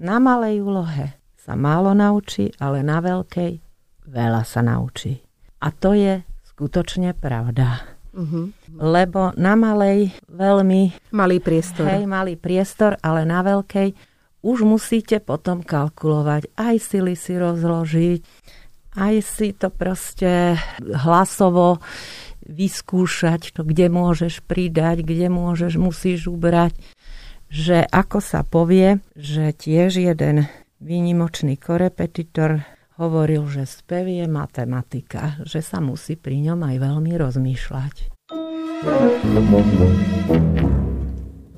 Na 0.00 0.16
malej 0.16 0.64
úlohe 0.64 1.20
sa 1.36 1.54
málo 1.54 1.92
naučí, 1.92 2.48
ale 2.56 2.80
na 2.80 3.04
veľkej 3.04 3.63
veľa 4.08 4.42
sa 4.44 4.60
naučí. 4.60 5.20
A 5.64 5.72
to 5.72 5.96
je 5.96 6.20
skutočne 6.54 7.16
pravda. 7.16 7.82
Uh-huh. 8.14 8.54
Lebo 8.70 9.34
na 9.34 9.58
malej 9.58 10.14
veľmi... 10.30 11.10
Malý 11.10 11.42
priestor. 11.42 11.90
Hej, 11.90 12.06
malý 12.06 12.38
priestor, 12.38 12.94
ale 13.02 13.26
na 13.26 13.42
veľkej 13.42 14.14
už 14.44 14.62
musíte 14.62 15.24
potom 15.24 15.64
kalkulovať, 15.64 16.52
aj 16.54 16.76
sily 16.76 17.16
si 17.16 17.32
rozložiť, 17.34 18.20
aj 19.00 19.14
si 19.24 19.56
to 19.56 19.72
proste 19.72 20.60
hlasovo 20.84 21.80
vyskúšať, 22.44 23.56
to, 23.56 23.64
kde 23.64 23.88
môžeš 23.88 24.44
pridať, 24.44 25.00
kde 25.00 25.32
môžeš, 25.32 25.80
musíš 25.80 26.28
ubrať. 26.28 26.76
Že 27.48 27.88
ako 27.88 28.18
sa 28.20 28.44
povie, 28.44 29.00
že 29.16 29.56
tiež 29.56 29.96
jeden 29.96 30.44
výnimočný 30.76 31.56
korepetitor 31.56 32.68
hovoril, 32.98 33.46
že 33.50 33.66
spev 33.66 34.06
je 34.06 34.26
matematika, 34.30 35.42
že 35.42 35.60
sa 35.62 35.82
musí 35.82 36.14
pri 36.14 36.50
ňom 36.50 36.62
aj 36.62 36.76
veľmi 36.78 37.12
rozmýšľať. 37.18 37.94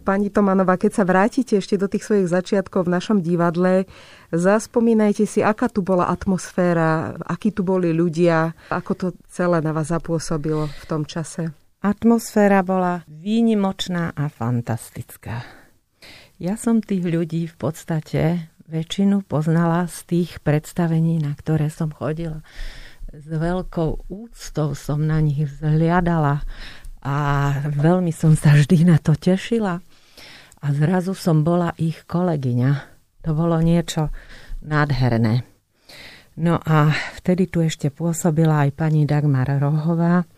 Pani 0.07 0.31
Tomanová, 0.31 0.79
keď 0.79 1.03
sa 1.03 1.03
vrátite 1.03 1.59
ešte 1.59 1.75
do 1.75 1.91
tých 1.91 2.07
svojich 2.07 2.31
začiatkov 2.31 2.87
v 2.87 2.95
našom 2.95 3.19
divadle, 3.27 3.91
zaspomínajte 4.31 5.27
si, 5.27 5.43
aká 5.43 5.67
tu 5.67 5.83
bola 5.83 6.07
atmosféra, 6.07 7.19
akí 7.27 7.51
tu 7.51 7.67
boli 7.67 7.91
ľudia, 7.91 8.55
ako 8.71 8.93
to 8.95 9.07
celé 9.27 9.59
na 9.59 9.75
vás 9.75 9.91
zapôsobilo 9.91 10.71
v 10.71 10.85
tom 10.87 11.03
čase. 11.03 11.51
Atmosféra 11.83 12.63
bola 12.63 13.03
výnimočná 13.11 14.15
a 14.15 14.31
fantastická. 14.31 15.43
Ja 16.39 16.55
som 16.55 16.79
tých 16.79 17.03
ľudí 17.03 17.51
v 17.51 17.57
podstate 17.59 18.55
väčšinu 18.67 19.23
poznala 19.27 19.87
z 19.87 19.99
tých 20.07 20.43
predstavení, 20.43 21.23
na 21.23 21.35
ktoré 21.39 21.71
som 21.71 21.91
chodila. 21.95 22.43
S 23.11 23.27
veľkou 23.27 24.11
úctou 24.11 24.75
som 24.75 25.01
na 25.07 25.23
nich 25.23 25.41
vzhliadala 25.47 26.43
a 27.01 27.17
veľmi 27.71 28.11
som 28.11 28.35
sa 28.35 28.59
vždy 28.59 28.83
na 28.83 28.99
to 28.99 29.15
tešila 29.15 29.79
a 30.61 30.67
zrazu 30.75 31.15
som 31.15 31.47
bola 31.47 31.71
ich 31.79 32.03
kolegyňa. 32.05 32.71
To 33.23 33.31
bolo 33.35 33.63
niečo 33.63 34.11
nádherné. 34.67 35.47
No 36.37 36.61
a 36.61 36.93
vtedy 37.17 37.49
tu 37.49 37.65
ešte 37.65 37.89
pôsobila 37.89 38.69
aj 38.69 38.77
pani 38.77 39.09
Dagmar 39.09 39.49
Rohová, 39.57 40.29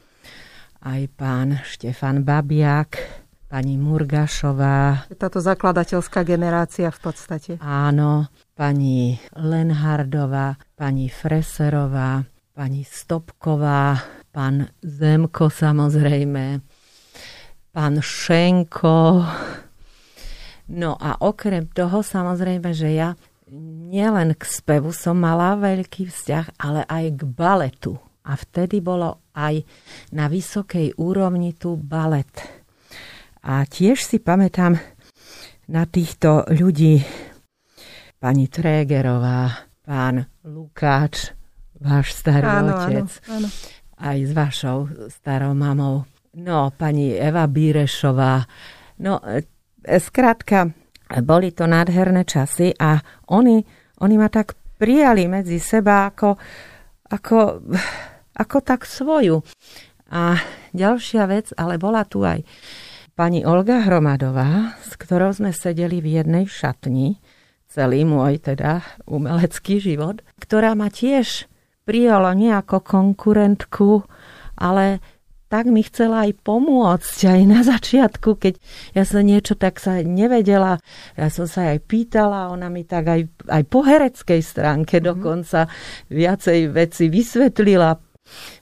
aj 0.85 1.03
pán 1.19 1.59
Štefan 1.67 2.23
Babiak, 2.23 3.27
pani 3.49 3.81
Murgašová. 3.81 5.09
Táto 5.17 5.41
zakladateľská 5.41 6.23
generácia 6.23 6.93
v 6.93 7.01
podstate. 7.01 7.53
Áno, 7.65 8.29
pani 8.53 9.17
Lenhardová, 9.35 10.61
pani 10.77 11.09
Freserová, 11.09 12.23
pani 12.53 12.85
Stopková, 12.85 13.99
pán 14.31 14.69
Zemko 14.85 15.49
samozrejme, 15.49 16.61
pán 17.73 17.95
Šenko, 18.05 19.25
No 20.69 21.01
a 21.01 21.17
okrem 21.25 21.65
toho 21.73 22.05
samozrejme, 22.05 22.77
že 22.77 22.93
ja 22.93 23.17
nielen 23.89 24.37
k 24.37 24.45
spevu 24.45 24.93
som 24.93 25.17
mala 25.17 25.57
veľký 25.57 26.13
vzťah, 26.13 26.61
ale 26.61 26.85
aj 26.85 27.05
k 27.17 27.21
baletu. 27.25 27.97
A 28.29 28.37
vtedy 28.37 28.85
bolo 28.85 29.25
aj 29.33 29.65
na 30.13 30.29
vysokej 30.29 31.01
úrovni 31.01 31.57
tu 31.57 31.81
balet. 31.81 32.29
A 33.43 33.63
tiež 33.65 34.03
si 34.03 34.19
pamätám 34.19 34.79
na 35.69 35.85
týchto 35.85 36.49
ľudí, 36.49 37.05
pani 38.19 38.51
Trégerová, 38.51 39.69
pán 39.85 40.27
Lukáč, 40.43 41.31
váš 41.79 42.19
starý 42.19 42.49
áno, 42.49 42.75
otec, 42.75 43.09
áno, 43.31 43.47
áno. 43.47 43.49
aj 44.01 44.19
s 44.27 44.33
vašou 44.35 44.79
starou 45.13 45.55
mamou. 45.55 46.09
No, 46.39 46.75
pani 46.75 47.15
Eva 47.15 47.47
Bírešová. 47.47 48.43
No, 49.03 49.23
Skrátka, 49.87 50.75
boli 51.23 51.55
to 51.55 51.65
nádherné 51.65 52.27
časy 52.27 52.75
a 52.77 52.99
oni, 53.33 53.63
oni 54.03 54.15
ma 54.19 54.29
tak 54.29 54.59
prijali 54.77 55.31
medzi 55.31 55.63
seba 55.63 56.11
ako, 56.11 56.37
ako, 57.09 57.39
ako 58.37 58.57
tak 58.61 58.85
svoju. 58.85 59.41
A 60.09 60.37
ďalšia 60.73 61.25
vec, 61.29 61.53
ale 61.57 61.77
bola 61.77 62.03
tu 62.05 62.25
aj 62.25 62.41
pani 63.19 63.43
Olga 63.43 63.83
Hromadová, 63.83 64.79
s 64.79 64.95
ktorou 64.95 65.35
sme 65.35 65.51
sedeli 65.51 65.99
v 65.99 66.23
jednej 66.23 66.47
šatni, 66.47 67.19
celý 67.67 68.07
môj 68.07 68.39
teda 68.39 68.87
umelecký 69.11 69.83
život, 69.83 70.23
ktorá 70.39 70.79
ma 70.79 70.87
tiež 70.87 71.51
prijala 71.83 72.31
nie 72.39 72.55
ako 72.55 72.79
konkurentku, 72.79 74.07
ale 74.55 75.03
tak 75.51 75.67
mi 75.67 75.83
chcela 75.83 76.31
aj 76.31 76.47
pomôcť 76.47 77.19
aj 77.27 77.41
na 77.43 77.67
začiatku, 77.67 78.39
keď 78.39 78.55
ja 78.95 79.03
som 79.03 79.27
niečo 79.27 79.59
tak 79.59 79.83
sa 79.83 79.99
nevedela. 79.99 80.79
Ja 81.19 81.27
som 81.27 81.51
sa 81.51 81.75
aj 81.75 81.91
pýtala, 81.91 82.55
ona 82.55 82.71
mi 82.71 82.87
tak 82.87 83.11
aj, 83.11 83.51
aj 83.51 83.63
po 83.67 83.83
hereckej 83.83 84.47
stránke 84.47 85.03
mm-hmm. 85.03 85.11
dokonca 85.11 85.67
viacej 86.07 86.71
veci 86.71 87.11
vysvetlila. 87.11 87.99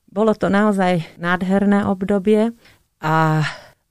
Bolo 0.09 0.33
to 0.33 0.49
naozaj 0.49 1.21
nádherné 1.21 1.85
obdobie 1.85 2.57
a 3.05 3.45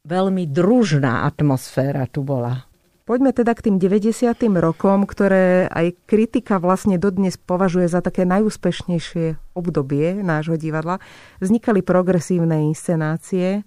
veľmi 0.06 0.46
družná 0.46 1.26
atmosféra 1.26 2.06
tu 2.06 2.22
bola. 2.22 2.70
Poďme 3.06 3.38
teda 3.38 3.54
k 3.54 3.70
tým 3.70 3.78
90. 3.78 4.34
rokom, 4.58 5.06
ktoré 5.06 5.70
aj 5.70 5.94
kritika 6.10 6.58
vlastne 6.58 6.98
dodnes 6.98 7.38
považuje 7.38 7.86
za 7.86 8.02
také 8.02 8.26
najúspešnejšie 8.26 9.54
obdobie 9.54 10.26
nášho 10.26 10.58
divadla. 10.58 10.98
Vznikali 11.38 11.86
progresívne 11.86 12.66
inscenácie, 12.66 13.62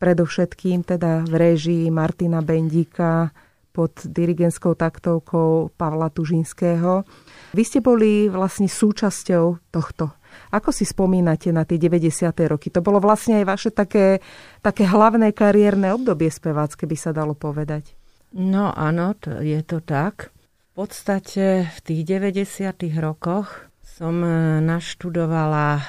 predovšetkým 0.00 0.88
teda 0.88 1.28
v 1.28 1.34
réžii 1.36 1.84
Martina 1.92 2.40
Bendíka 2.40 3.28
pod 3.76 3.92
dirigentskou 4.08 4.72
taktovkou 4.72 5.68
Pavla 5.76 6.08
Tužinského. 6.08 7.04
Vy 7.52 7.62
ste 7.68 7.84
boli 7.84 8.32
vlastne 8.32 8.72
súčasťou 8.72 9.68
tohto. 9.68 10.17
Ako 10.54 10.72
si 10.72 10.88
spomínate 10.88 11.52
na 11.52 11.68
tie 11.68 11.76
90. 11.76 12.30
roky? 12.48 12.72
To 12.72 12.80
bolo 12.80 12.98
vlastne 12.98 13.40
aj 13.40 13.44
vaše 13.44 13.70
také, 13.70 14.24
také 14.64 14.88
hlavné 14.88 15.36
kariérne 15.36 15.92
obdobie 15.92 16.32
spevácké, 16.32 16.88
by 16.88 16.96
sa 16.96 17.10
dalo 17.12 17.36
povedať. 17.36 17.94
No 18.36 18.72
áno, 18.76 19.16
to, 19.16 19.40
je 19.40 19.60
to 19.64 19.80
tak. 19.80 20.32
V 20.76 20.86
podstate 20.86 21.68
v 21.68 21.78
tých 21.82 22.02
90. 22.06 22.70
rokoch 23.00 23.68
som 23.82 24.20
e, 24.22 24.62
naštudovala 24.62 25.82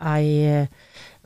aj 0.00 0.24
e, 0.24 0.50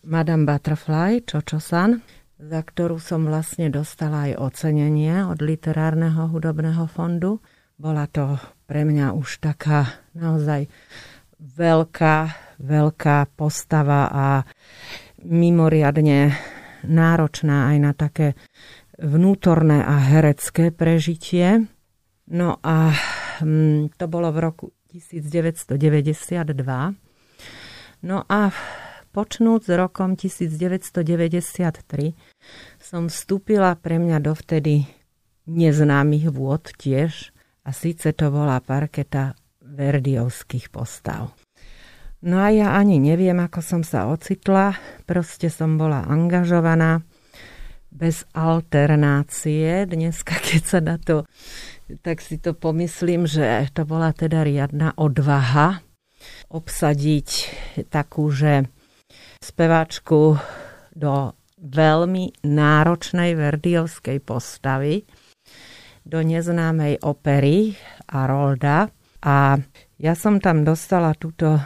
Madame 0.07 0.49
Butterfly, 0.49 1.23
Čočo-san, 1.23 2.03
za 2.37 2.61
ktorú 2.61 3.01
som 3.01 3.25
vlastne 3.25 3.73
dostala 3.73 4.33
aj 4.33 4.43
ocenenie 4.43 5.25
od 5.25 5.41
Literárneho 5.41 6.29
hudobného 6.29 6.85
fondu. 6.91 7.41
Bola 7.77 8.09
to 8.09 8.41
pre 8.65 8.83
mňa 8.89 9.13
už 9.13 9.45
taká 9.45 10.01
naozaj 10.17 10.69
veľká, 11.40 12.16
veľká 12.61 13.16
postava 13.37 14.09
a 14.09 14.27
mimoriadne 15.25 16.33
náročná 16.87 17.72
aj 17.75 17.77
na 17.83 17.92
také 17.92 18.29
vnútorné 18.96 19.85
a 19.85 20.01
herecké 20.01 20.72
prežitie. 20.72 21.68
No 22.27 22.59
a 22.64 22.92
hm, 23.42 23.92
to 23.94 24.05
bolo 24.09 24.33
v 24.33 24.38
roku 24.40 24.66
1992. 24.90 26.57
No 28.07 28.18
a 28.29 28.53
počnúť 29.12 29.61
s 29.64 29.70
rokom 29.72 30.12
1993 30.16 32.12
som 32.77 33.09
vstúpila 33.09 33.72
pre 33.81 33.96
mňa 33.96 34.20
dovtedy 34.20 34.85
neznámych 35.49 36.29
vôd 36.29 36.68
tiež 36.77 37.33
a 37.64 37.70
síce 37.72 38.12
to 38.12 38.29
bola 38.29 38.61
parketa 38.61 39.33
verdiovských 39.77 40.73
postav. 40.73 41.37
No 42.25 42.41
a 42.41 42.49
ja 42.49 42.73
ani 42.75 42.97
neviem, 42.97 43.37
ako 43.37 43.61
som 43.61 43.83
sa 43.85 44.09
ocitla. 44.09 44.75
Proste 45.05 45.53
som 45.53 45.77
bola 45.77 46.03
angažovaná 46.09 47.05
bez 47.93 48.25
alternácie. 48.33 49.85
Dneska, 49.85 50.41
keď 50.49 50.62
sa 50.65 50.81
na 50.81 50.97
to, 50.97 51.29
tak 52.01 52.25
si 52.25 52.41
to 52.41 52.57
pomyslím, 52.57 53.29
že 53.29 53.69
to 53.77 53.85
bola 53.85 54.11
teda 54.17 54.43
riadna 54.43 54.97
odvaha 54.97 55.85
obsadiť 56.51 57.29
takú, 57.93 58.33
že 58.33 58.67
speváčku 59.45 60.41
do 60.97 61.37
veľmi 61.61 62.43
náročnej 62.45 63.37
verdiovskej 63.37 64.19
postavy, 64.25 65.05
do 66.07 66.23
neznámej 66.23 67.03
opery 67.03 67.75
Arolda. 68.11 68.91
A 69.27 69.59
ja 69.99 70.15
som 70.15 70.39
tam 70.39 70.62
dostala 70.62 71.19
túto 71.19 71.59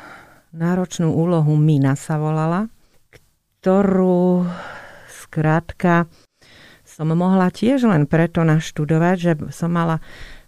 náročnú 0.56 1.12
úlohu 1.12 1.60
Mina 1.60 1.92
sa 1.92 2.16
volala, 2.16 2.72
ktorú 3.60 4.48
skrátka 5.12 6.08
som 6.88 7.12
mohla 7.12 7.52
tiež 7.52 7.84
len 7.84 8.08
preto 8.08 8.42
naštudovať, 8.42 9.16
že 9.20 9.32
som 9.52 9.76
mala 9.76 10.00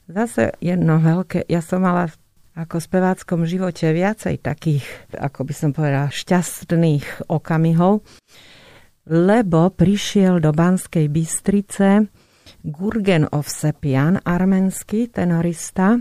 zase 0.09 0.57
jedno 0.59 0.99
veľké, 0.99 1.45
ja 1.47 1.61
som 1.61 1.85
mala 1.85 2.09
ako 2.53 2.77
speváckom 2.81 3.49
živote 3.49 3.89
viacej 3.93 4.37
takých, 4.41 4.85
ako 5.17 5.49
by 5.49 5.55
som 5.57 5.71
povedala, 5.73 6.13
šťastných 6.13 7.29
okamihov, 7.33 8.05
lebo 9.09 9.73
prišiel 9.73 10.45
do 10.45 10.53
Banskej 10.53 11.09
Bystrice 11.09 12.09
Gurgen 12.61 13.25
Ovsepian, 13.33 14.21
arménsky 14.21 15.09
tenorista, 15.09 15.97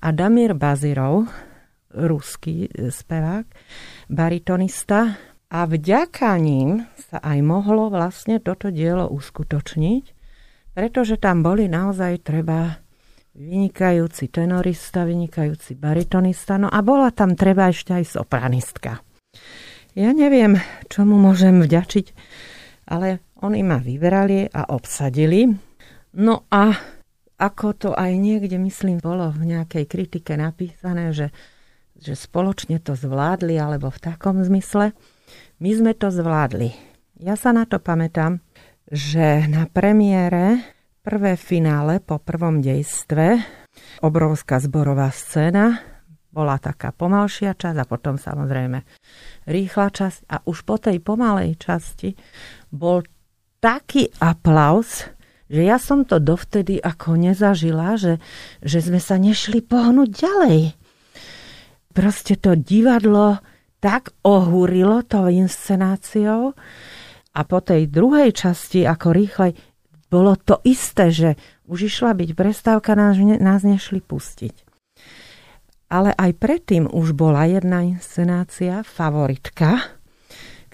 a 0.00 0.08
Damir 0.12 0.56
Bazirov, 0.56 1.28
ruský 1.94 2.66
e, 2.66 2.88
spevák, 2.88 3.46
baritonista 4.08 5.20
a 5.50 5.66
vďaka 5.66 6.36
ním 6.40 6.86
sa 6.96 7.18
aj 7.20 7.38
mohlo 7.42 7.90
vlastne 7.90 8.38
toto 8.38 8.70
dielo 8.70 9.10
uskutočniť, 9.10 10.04
pretože 10.72 11.18
tam 11.18 11.42
boli 11.42 11.66
naozaj 11.66 12.22
treba 12.22 12.80
vynikajúci 13.34 14.30
tenorista, 14.30 15.06
vynikajúci 15.06 15.78
baritonista, 15.78 16.58
no 16.58 16.70
a 16.70 16.78
bola 16.82 17.10
tam 17.14 17.34
treba 17.38 17.70
ešte 17.70 17.94
aj 17.94 18.04
sopranistka. 18.06 19.02
Ja 19.98 20.14
neviem, 20.14 20.58
čomu 20.86 21.18
môžem 21.18 21.58
vďačiť, 21.58 22.06
ale 22.90 23.26
oni 23.42 23.60
ma 23.66 23.82
vybrali 23.82 24.46
a 24.50 24.70
obsadili. 24.70 25.50
No 26.14 26.46
a 26.50 26.74
ako 27.40 27.66
to 27.72 27.90
aj 27.96 28.12
niekde, 28.20 28.60
myslím, 28.60 29.00
bolo 29.00 29.32
v 29.32 29.56
nejakej 29.56 29.88
kritike 29.88 30.36
napísané, 30.36 31.16
že 31.16 31.32
že 32.00 32.16
spoločne 32.16 32.80
to 32.80 32.96
zvládli, 32.96 33.60
alebo 33.60 33.92
v 33.92 34.00
takom 34.00 34.40
zmysle. 34.40 34.96
My 35.60 35.70
sme 35.76 35.92
to 35.92 36.08
zvládli. 36.08 36.72
Ja 37.20 37.36
sa 37.36 37.52
na 37.52 37.68
to 37.68 37.76
pamätám, 37.76 38.40
že 38.88 39.44
na 39.46 39.68
premiére 39.68 40.64
prvé 41.04 41.36
finále 41.36 42.00
po 42.00 42.16
prvom 42.16 42.64
dejstve, 42.64 43.44
obrovská 44.00 44.56
zborová 44.64 45.12
scéna, 45.12 45.84
bola 46.32 46.56
taká 46.56 46.94
pomalšia 46.94 47.58
časť 47.58 47.76
a 47.76 47.84
potom 47.84 48.14
samozrejme 48.16 48.78
rýchla 49.50 49.86
časť 49.90 50.18
a 50.30 50.36
už 50.46 50.62
po 50.62 50.78
tej 50.78 51.02
pomalej 51.02 51.58
časti 51.58 52.14
bol 52.70 53.02
taký 53.58 54.08
aplaus, 54.22 55.10
že 55.50 55.66
ja 55.66 55.82
som 55.82 56.06
to 56.06 56.22
dovtedy 56.22 56.78
ako 56.78 57.18
nezažila, 57.18 57.98
že, 57.98 58.22
že 58.62 58.78
sme 58.78 59.02
sa 59.02 59.18
nešli 59.18 59.60
pohnúť 59.60 60.10
ďalej 60.14 60.80
proste 61.90 62.38
to 62.38 62.54
divadlo 62.54 63.42
tak 63.80 64.12
ohúrilo 64.22 65.02
tou 65.04 65.26
inscenáciou 65.26 66.52
a 67.32 67.40
po 67.46 67.58
tej 67.62 67.88
druhej 67.88 68.34
časti, 68.34 68.84
ako 68.84 69.08
rýchlej, 69.14 69.52
bolo 70.10 70.34
to 70.34 70.58
isté, 70.66 71.14
že 71.14 71.30
už 71.70 71.86
išla 71.86 72.12
byť 72.18 72.30
prestávka, 72.34 72.98
nás, 72.98 73.14
nás 73.38 73.62
nešli 73.62 74.02
pustiť. 74.02 74.54
Ale 75.90 76.14
aj 76.14 76.30
predtým 76.38 76.84
už 76.90 77.14
bola 77.14 77.46
jedna 77.46 77.86
inscenácia, 77.86 78.82
favoritka, 78.82 79.99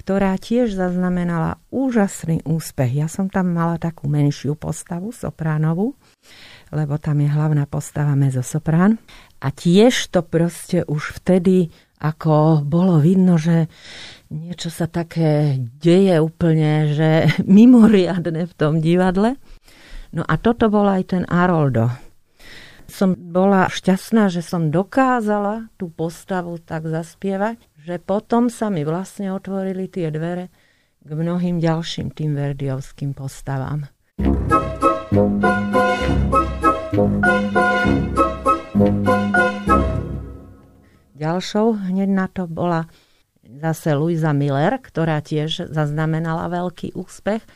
ktorá 0.06 0.38
tiež 0.38 0.78
zaznamenala 0.78 1.58
úžasný 1.74 2.46
úspech. 2.46 2.94
Ja 2.94 3.10
som 3.10 3.26
tam 3.26 3.50
mala 3.50 3.74
takú 3.74 4.06
menšiu 4.06 4.54
postavu, 4.54 5.10
sopránovú, 5.10 5.98
lebo 6.70 6.94
tam 6.94 7.18
je 7.18 7.26
hlavná 7.26 7.66
postava 7.66 8.14
mezosoprán. 8.14 9.02
A 9.42 9.50
tiež 9.50 10.14
to 10.14 10.22
proste 10.22 10.86
už 10.86 11.18
vtedy 11.18 11.74
ako 11.98 12.62
bolo 12.62 13.02
vidno, 13.02 13.34
že 13.34 13.66
niečo 14.30 14.70
sa 14.70 14.86
také 14.86 15.58
deje 15.58 16.22
úplne, 16.22 16.94
že 16.94 17.10
mimoriadne 17.58 18.46
v 18.46 18.54
tom 18.54 18.78
divadle. 18.78 19.34
No 20.14 20.22
a 20.22 20.38
toto 20.38 20.70
bol 20.70 20.86
aj 20.86 21.18
ten 21.18 21.26
Aroldo. 21.26 21.90
Som 22.86 23.18
bola 23.18 23.66
šťastná, 23.66 24.30
že 24.30 24.38
som 24.38 24.70
dokázala 24.70 25.66
tú 25.74 25.90
postavu 25.90 26.62
tak 26.62 26.86
zaspievať, 26.86 27.58
že 27.86 28.02
potom 28.02 28.50
sa 28.50 28.66
mi 28.66 28.82
vlastne 28.82 29.30
otvorili 29.30 29.86
tie 29.86 30.10
dvere 30.10 30.50
k 31.06 31.10
mnohým 31.14 31.62
ďalším 31.62 32.10
tým 32.10 32.34
verdiovským 32.34 33.14
postavám. 33.14 33.86
Ďalšou 41.14 41.66
hneď 41.86 42.10
na 42.10 42.26
to 42.26 42.50
bola 42.50 42.90
zase 43.46 43.94
Luisa 43.94 44.34
Miller, 44.34 44.82
ktorá 44.82 45.22
tiež 45.22 45.70
zaznamenala 45.70 46.50
veľký 46.50 46.98
úspech. 46.98 47.46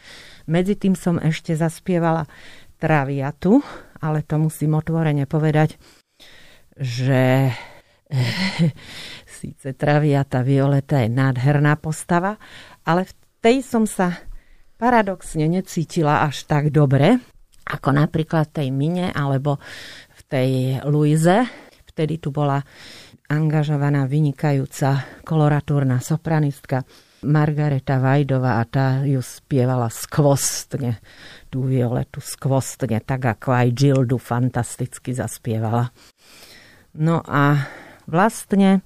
Medzi 0.47 0.79
tým 0.79 0.95
som 0.95 1.19
ešte 1.19 1.59
zaspievala 1.59 2.31
Traviatu, 2.79 3.67
ale 3.99 4.23
to 4.23 4.39
musím 4.39 4.79
otvorene 4.79 5.27
povedať, 5.27 5.75
že 6.79 7.51
síce 9.41 9.73
Traviata 9.73 10.45
Violeta 10.45 11.01
je 11.01 11.09
nádherná 11.09 11.81
postava, 11.81 12.37
ale 12.85 13.09
v 13.09 13.13
tej 13.41 13.57
som 13.65 13.89
sa 13.89 14.21
paradoxne 14.77 15.49
necítila 15.49 16.29
až 16.29 16.45
tak 16.45 16.69
dobre, 16.69 17.17
ako 17.65 17.89
napríklad 17.97 18.53
tej 18.53 18.69
Mine 18.69 19.09
alebo 19.17 19.57
v 20.13 20.21
tej 20.29 20.51
Luize. 20.85 21.49
Vtedy 21.89 22.21
tu 22.21 22.29
bola 22.29 22.61
angažovaná, 23.33 24.05
vynikajúca 24.05 25.25
koloratúrna 25.25 26.05
sopranistka 26.05 26.85
Margareta 27.21 28.01
Vajdová 28.01 28.61
a 28.61 28.65
tá 28.65 28.87
ju 29.05 29.21
spievala 29.21 29.93
skvostne, 29.93 31.01
tú 31.53 31.69
Violetu 31.69 32.21
skvostne, 32.21 33.01
tak 33.05 33.41
ako 33.41 33.53
aj 33.53 33.69
Gildu 33.77 34.17
fantasticky 34.17 35.13
zaspievala. 35.13 35.93
No 36.97 37.21
a 37.23 37.69
vlastne 38.11 38.83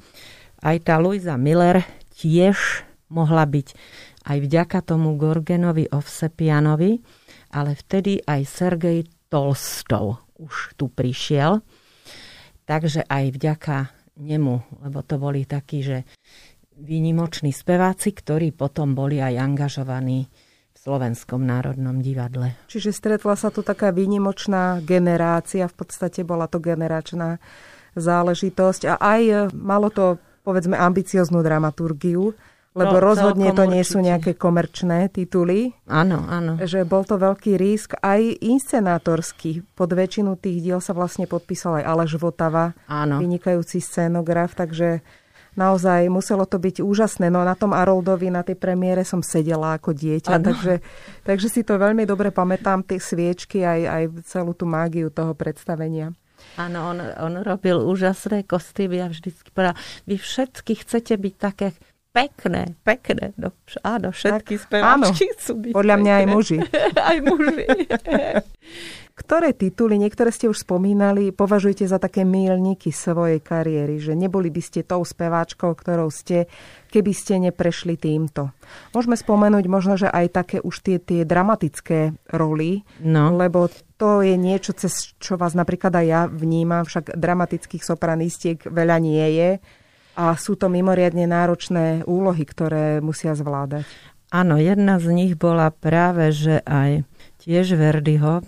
aj 0.65 0.77
tá 0.81 0.97
Luisa 0.97 1.37
Miller 1.37 1.85
tiež 2.17 2.89
mohla 3.13 3.45
byť 3.45 3.69
aj 4.25 4.39
vďaka 4.41 4.79
tomu 4.81 5.21
Gorgenovi 5.21 5.93
Ovsepianovi, 5.93 6.97
ale 7.53 7.77
vtedy 7.77 8.25
aj 8.25 8.41
Sergej 8.49 9.05
Tolstov 9.29 10.25
už 10.41 10.75
tu 10.81 10.89
prišiel. 10.89 11.61
Takže 12.65 13.05
aj 13.05 13.25
vďaka 13.37 13.77
nemu, 14.17 14.81
lebo 14.89 15.05
to 15.05 15.21
boli 15.21 15.45
takí, 15.45 15.85
že 15.85 16.09
výnimoční 16.81 17.53
speváci, 17.53 18.17
ktorí 18.17 18.57
potom 18.57 18.97
boli 18.97 19.21
aj 19.21 19.37
angažovaní 19.37 20.27
v 20.73 20.77
Slovenskom 20.81 21.45
národnom 21.45 22.01
divadle. 22.01 22.57
Čiže 22.73 22.91
stretla 22.97 23.37
sa 23.37 23.53
tu 23.53 23.61
taká 23.61 23.93
výnimočná 23.93 24.81
generácia, 24.81 25.69
v 25.69 25.77
podstate 25.77 26.25
bola 26.25 26.49
to 26.49 26.59
generačná 26.59 27.37
záležitosť 27.95 28.91
a 28.91 28.95
aj 28.99 29.23
malo 29.55 29.93
to 29.93 30.19
povedzme 30.45 30.77
ambicioznú 30.77 31.41
dramaturgiu 31.41 32.37
lebo 32.75 32.99
no, 32.99 33.03
rozhodne 33.07 33.55
to 33.55 33.71
nie 33.71 33.87
určite. 33.87 33.93
sú 33.95 33.99
nejaké 34.03 34.31
komerčné 34.35 35.07
tituly. 35.15 35.71
Áno, 35.87 36.27
áno. 36.27 36.59
Že 36.59 36.83
bol 36.83 37.07
to 37.07 37.15
veľký 37.23 37.55
risk. 37.55 37.95
Aj 38.03 38.19
inscenátorský. 38.19 39.63
Pod 39.79 39.95
väčšinu 39.95 40.35
tých 40.35 40.59
diel 40.59 40.83
sa 40.83 40.91
vlastne 40.91 41.31
podpísal 41.31 41.81
aj 41.81 41.85
Aleš 41.87 42.19
Votava, 42.19 42.75
áno. 42.91 43.23
vynikajúci 43.23 43.79
scénograf, 43.79 44.59
takže 44.59 45.07
naozaj 45.55 46.11
muselo 46.11 46.51
to 46.51 46.59
byť 46.59 46.83
úžasné. 46.83 47.31
No 47.31 47.47
na 47.47 47.55
tom 47.55 47.71
Aroldovi, 47.71 48.27
na 48.27 48.43
tej 48.43 48.59
premiére 48.59 49.07
som 49.07 49.23
sedela 49.23 49.79
ako 49.79 49.95
dieťa, 49.95 50.43
takže, 50.43 50.83
takže 51.23 51.47
si 51.47 51.63
to 51.63 51.79
veľmi 51.79 52.03
dobre 52.03 52.35
pamätám, 52.35 52.83
tie 52.83 52.99
sviečky, 52.99 53.63
aj, 53.63 53.81
aj 53.87 54.03
celú 54.27 54.51
tú 54.51 54.67
mágiu 54.67 55.15
toho 55.15 55.31
predstavenia. 55.39 56.11
Áno, 56.55 56.79
on, 56.95 56.99
on 57.03 57.35
robil 57.43 57.83
úžasné 57.83 58.47
kostýmy 58.47 59.03
a 59.03 59.11
vždycky 59.11 59.51
povedal, 59.51 59.75
vy 60.07 60.17
všetky 60.19 60.79
chcete 60.87 61.19
byť 61.19 61.35
také 61.35 61.75
pekné, 62.15 62.79
pekné. 62.87 63.35
No, 63.35 63.51
áno, 63.83 64.15
všetky 64.15 64.55
speváčky 64.63 65.35
chcú 65.35 65.53
byť 65.59 65.73
Podľa 65.75 65.97
mňa 65.99 66.13
aj 66.15 66.27
muži. 66.31 66.59
aj 67.11 67.19
muži. 67.27 67.67
Ktoré 69.15 69.55
tituly, 69.55 69.95
niektoré 69.95 70.35
ste 70.35 70.51
už 70.51 70.67
spomínali, 70.67 71.31
považujete 71.31 71.87
za 71.87 72.03
také 72.03 72.27
mílniky 72.27 72.91
svojej 72.91 73.39
kariéry, 73.39 74.03
že 74.03 74.19
neboli 74.19 74.51
by 74.51 74.59
ste 74.59 74.83
tou 74.83 75.07
speváčkou, 75.07 75.71
ktorou 75.71 76.11
ste, 76.11 76.51
keby 76.91 77.15
ste 77.15 77.39
neprešli 77.39 77.95
týmto? 77.95 78.51
Môžeme 78.91 79.15
spomenúť 79.15 79.71
možno, 79.71 79.95
že 79.95 80.11
aj 80.11 80.27
také 80.35 80.59
už 80.59 80.83
tie, 80.83 80.99
tie 80.99 81.23
dramatické 81.23 82.11
roly, 82.35 82.83
no. 83.07 83.31
lebo 83.39 83.71
to 83.95 84.19
je 84.19 84.35
niečo, 84.35 84.75
cez 84.75 85.15
čo 85.23 85.39
vás 85.39 85.55
napríklad 85.55 85.95
aj 85.95 86.07
ja 86.11 86.23
vnímam, 86.27 86.83
však 86.83 87.15
dramatických 87.15 87.87
sopranistiek 87.87 88.59
veľa 88.67 88.99
nie 88.99 89.27
je 89.31 89.51
a 90.19 90.35
sú 90.35 90.59
to 90.59 90.67
mimoriadne 90.67 91.31
náročné 91.31 92.03
úlohy, 92.03 92.43
ktoré 92.43 92.99
musia 92.99 93.39
zvládať. 93.39 93.87
Áno, 94.35 94.59
jedna 94.59 94.99
z 94.99 95.15
nich 95.15 95.39
bola 95.39 95.71
práve, 95.71 96.35
že 96.35 96.59
aj 96.67 97.07
tiež 97.47 97.79
Verdiho, 97.79 98.43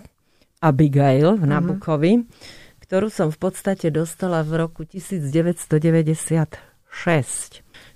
Abigail 0.61 1.37
v 1.37 1.43
mhm. 1.45 1.51
Nabukovi, 1.51 2.13
uh-huh. 2.17 2.81
ktorú 2.81 3.07
som 3.13 3.29
v 3.29 3.37
podstate 3.37 3.93
dostala 3.93 4.41
v 4.41 4.67
roku 4.67 4.83
1996. 4.85 5.69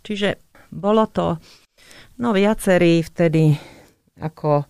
Čiže 0.02 0.30
bolo 0.72 1.04
to, 1.10 1.42
no 2.22 2.32
viacerí 2.32 3.02
vtedy 3.04 3.58
ako 4.22 4.66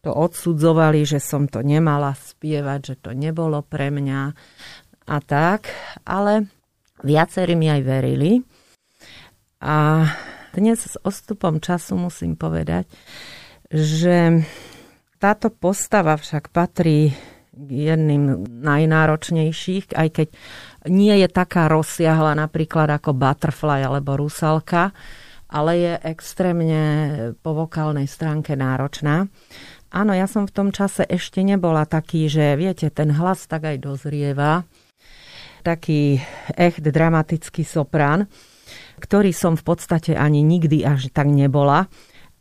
to 0.00 0.10
odsudzovali, 0.14 1.02
že 1.02 1.18
som 1.18 1.50
to 1.50 1.66
nemala 1.66 2.14
spievať, 2.14 2.80
že 2.80 2.94
to 3.02 3.10
nebolo 3.12 3.60
pre 3.66 3.90
mňa 3.90 4.20
a 5.06 5.16
tak, 5.22 5.70
ale 6.06 6.46
viacerí 7.02 7.58
mi 7.58 7.66
aj 7.66 7.82
verili. 7.82 8.42
A 9.62 10.06
dnes 10.54 10.78
s 10.78 10.96
ostupom 11.02 11.58
času 11.58 11.98
musím 11.98 12.38
povedať, 12.38 12.86
že 13.66 14.46
táto 15.16 15.48
postava 15.48 16.16
však 16.16 16.52
patrí 16.52 17.12
k 17.56 17.68
jedným 17.72 18.44
najnáročnejších, 18.60 19.96
aj 19.96 20.08
keď 20.12 20.28
nie 20.92 21.14
je 21.24 21.28
taká 21.32 21.72
rozsiahla 21.72 22.36
napríklad 22.36 22.92
ako 22.92 23.16
Butterfly 23.16 23.80
alebo 23.80 24.20
Rusalka, 24.20 24.92
ale 25.48 25.72
je 25.80 25.92
extrémne 26.04 26.82
po 27.40 27.56
vokálnej 27.56 28.04
stránke 28.04 28.52
náročná. 28.58 29.24
Áno, 29.88 30.12
ja 30.12 30.28
som 30.28 30.44
v 30.44 30.52
tom 30.52 30.68
čase 30.74 31.08
ešte 31.08 31.40
nebola 31.40 31.88
taký, 31.88 32.28
že 32.28 32.58
viete, 32.58 32.92
ten 32.92 33.14
hlas 33.14 33.48
tak 33.48 33.64
aj 33.64 33.76
dozrieva. 33.80 34.66
Taký 35.64 36.20
echt 36.52 36.84
dramatický 36.84 37.64
soprán, 37.64 38.28
ktorý 39.00 39.32
som 39.32 39.56
v 39.56 39.64
podstate 39.64 40.12
ani 40.12 40.44
nikdy 40.44 40.84
až 40.84 41.08
tak 41.14 41.30
nebola. 41.30 41.88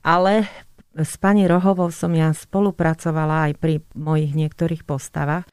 Ale 0.05 0.49
s 0.95 1.19
pani 1.19 1.43
Rohovou 1.43 1.91
som 1.91 2.15
ja 2.15 2.31
spolupracovala 2.31 3.51
aj 3.51 3.53
pri 3.59 3.83
mojich 3.99 4.31
niektorých 4.31 4.87
postavách. 4.87 5.43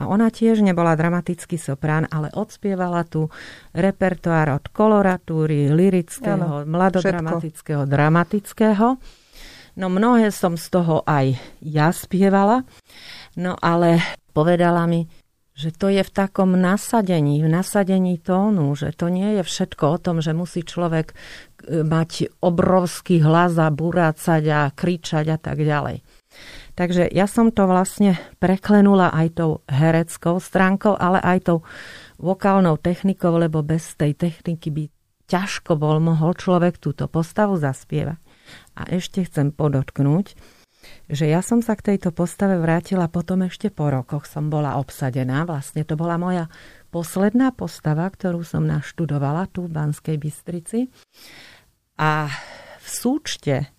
A 0.00 0.08
ona 0.08 0.32
tiež 0.32 0.64
nebola 0.64 0.96
dramatický 0.98 1.60
soprán, 1.60 2.08
ale 2.08 2.32
odspievala 2.32 3.04
tu 3.06 3.28
repertoár 3.76 4.58
od 4.58 4.64
koloratúry, 4.72 5.70
lirického, 5.70 6.64
ano, 6.64 6.66
mladodramatického, 6.66 7.84
všetko. 7.84 7.92
dramatického. 7.92 8.86
No 9.76 9.86
mnohé 9.92 10.32
som 10.34 10.56
z 10.56 10.66
toho 10.68 11.04
aj 11.04 11.36
ja 11.60 11.92
spievala, 11.92 12.64
no 13.36 13.56
ale 13.60 14.00
povedala 14.32 14.84
mi, 14.88 15.04
že 15.52 15.68
to 15.68 15.92
je 15.92 16.00
v 16.00 16.12
takom 16.12 16.56
nasadení, 16.56 17.44
v 17.44 17.48
nasadení 17.52 18.16
tónu, 18.16 18.72
že 18.72 18.96
to 18.96 19.12
nie 19.12 19.40
je 19.40 19.42
všetko 19.44 19.84
o 19.84 19.98
tom, 20.00 20.16
že 20.24 20.32
musí 20.32 20.64
človek 20.64 21.12
e, 21.12 21.14
mať 21.84 22.40
obrovský 22.40 23.20
hlas 23.20 23.60
a 23.60 23.68
burácať 23.68 24.42
a 24.48 24.60
kričať 24.72 25.26
a 25.28 25.38
tak 25.38 25.60
ďalej. 25.60 26.00
Takže 26.72 27.04
ja 27.12 27.28
som 27.28 27.52
to 27.52 27.68
vlastne 27.68 28.16
preklenula 28.40 29.12
aj 29.12 29.28
tou 29.36 29.60
hereckou 29.68 30.40
stránkou, 30.40 30.96
ale 30.96 31.20
aj 31.20 31.38
tou 31.44 31.58
vokálnou 32.16 32.80
technikou, 32.80 33.36
lebo 33.36 33.60
bez 33.60 33.92
tej 33.92 34.16
techniky 34.16 34.72
by 34.72 34.84
ťažko 35.28 35.76
bol 35.76 36.00
mohol 36.00 36.32
človek 36.32 36.80
túto 36.80 37.12
postavu 37.12 37.60
zaspievať. 37.60 38.16
A 38.76 38.88
ešte 38.88 39.24
chcem 39.28 39.52
podotknúť, 39.52 40.32
že 41.06 41.30
ja 41.30 41.44
som 41.44 41.62
sa 41.62 41.78
k 41.78 41.94
tejto 41.94 42.10
postave 42.10 42.58
vrátila 42.58 43.06
potom 43.06 43.46
ešte 43.46 43.70
po 43.70 43.90
rokoch 43.90 44.26
som 44.26 44.50
bola 44.50 44.78
obsadená. 44.78 45.46
Vlastne 45.46 45.86
to 45.86 45.94
bola 45.94 46.18
moja 46.18 46.50
posledná 46.90 47.54
postava, 47.54 48.08
ktorú 48.08 48.42
som 48.42 48.66
naštudovala 48.66 49.48
tu 49.50 49.66
v 49.66 49.74
Banskej 49.74 50.16
Bystrici. 50.18 50.90
A 51.98 52.26
v 52.82 52.86
súčte, 52.86 53.70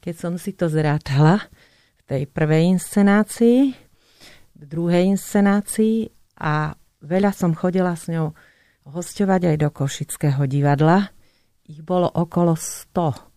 keď 0.00 0.14
som 0.16 0.34
si 0.40 0.56
to 0.56 0.70
zrátala, 0.72 1.44
v 2.00 2.02
tej 2.06 2.22
prvej 2.30 2.78
inscenácii, 2.78 3.74
v 4.56 4.62
druhej 4.64 5.10
inscenácii 5.12 6.08
a 6.40 6.72
veľa 7.02 7.34
som 7.34 7.52
chodila 7.52 7.92
s 7.98 8.08
ňou 8.08 8.32
hostovať 8.86 9.52
aj 9.52 9.56
do 9.58 9.68
Košického 9.74 10.46
divadla. 10.46 11.10
Ich 11.66 11.82
bolo 11.82 12.06
okolo 12.06 12.54
100 12.54 13.35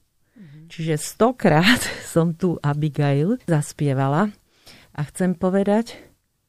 Čiže 0.69 1.01
stokrát 1.01 1.82
som 2.13 2.38
tu 2.38 2.62
Abigail 2.62 3.41
zaspievala 3.49 4.29
a 4.93 4.99
chcem 5.10 5.34
povedať, 5.34 5.97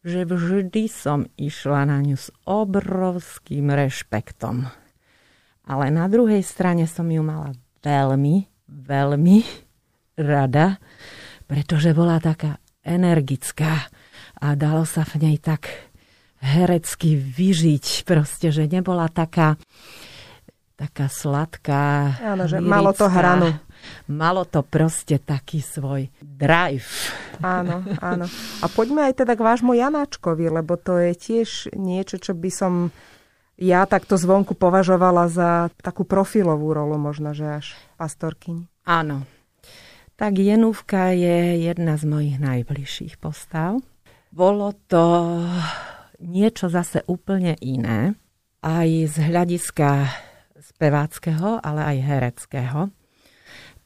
že 0.05 0.29
vždy 0.29 0.89
som 0.93 1.25
išla 1.41 1.89
na 1.89 2.05
ňu 2.05 2.17
s 2.17 2.29
obrovským 2.45 3.73
rešpektom. 3.73 4.69
Ale 5.65 5.87
na 5.93 6.09
druhej 6.09 6.45
strane 6.45 6.85
som 6.85 7.09
ju 7.09 7.21
mala 7.25 7.53
veľmi, 7.81 8.49
veľmi 8.69 9.39
rada, 10.21 10.81
pretože 11.45 11.97
bola 11.97 12.21
taká 12.21 12.61
energická 12.81 13.89
a 14.41 14.47
dalo 14.57 14.89
sa 14.89 15.05
v 15.05 15.21
nej 15.21 15.37
tak 15.37 15.69
herecky 16.41 17.21
vyžiť, 17.21 18.09
proste, 18.09 18.49
že 18.49 18.65
nebola 18.65 19.13
taká 19.13 19.61
taká 20.81 21.13
sladká. 21.13 22.17
Áno, 22.25 22.49
že 22.49 22.57
lirická. 22.57 22.73
malo 22.73 22.91
to 22.97 23.05
hranu. 23.05 23.53
Malo 24.11 24.43
to 24.47 24.61
proste 24.67 25.23
taký 25.23 25.63
svoj 25.63 26.11
drive. 26.21 26.89
Áno, 27.41 27.87
áno. 28.03 28.27
A 28.61 28.67
poďme 28.69 29.07
aj 29.07 29.25
teda 29.25 29.39
k 29.39 29.45
vášmu 29.47 29.77
Janáčkovi, 29.77 30.51
lebo 30.51 30.75
to 30.75 30.99
je 30.99 31.13
tiež 31.15 31.49
niečo, 31.79 32.19
čo 32.19 32.33
by 32.35 32.51
som 32.51 32.73
ja 33.61 33.85
takto 33.85 34.17
zvonku 34.17 34.57
považovala 34.57 35.29
za 35.29 35.69
takú 35.85 36.09
profilovú 36.09 36.73
rolu, 36.73 36.97
možno, 36.97 37.37
že 37.37 37.61
až 37.61 37.67
pastorkyň. 38.01 38.65
Áno. 38.89 39.29
Tak 40.17 40.37
Jenúvka 40.37 41.13
je 41.17 41.65
jedna 41.65 41.97
z 41.97 42.05
mojich 42.05 42.37
najbližších 42.41 43.17
postav. 43.21 43.81
Bolo 44.33 44.77
to 44.89 45.37
niečo 46.21 46.69
zase 46.69 47.05
úplne 47.09 47.57
iné. 47.61 48.17
Aj 48.61 48.89
z 48.89 49.17
hľadiska 49.17 50.13
speváckého, 50.61 51.61
ale 51.65 51.97
aj 51.97 51.99
hereckého. 52.05 52.81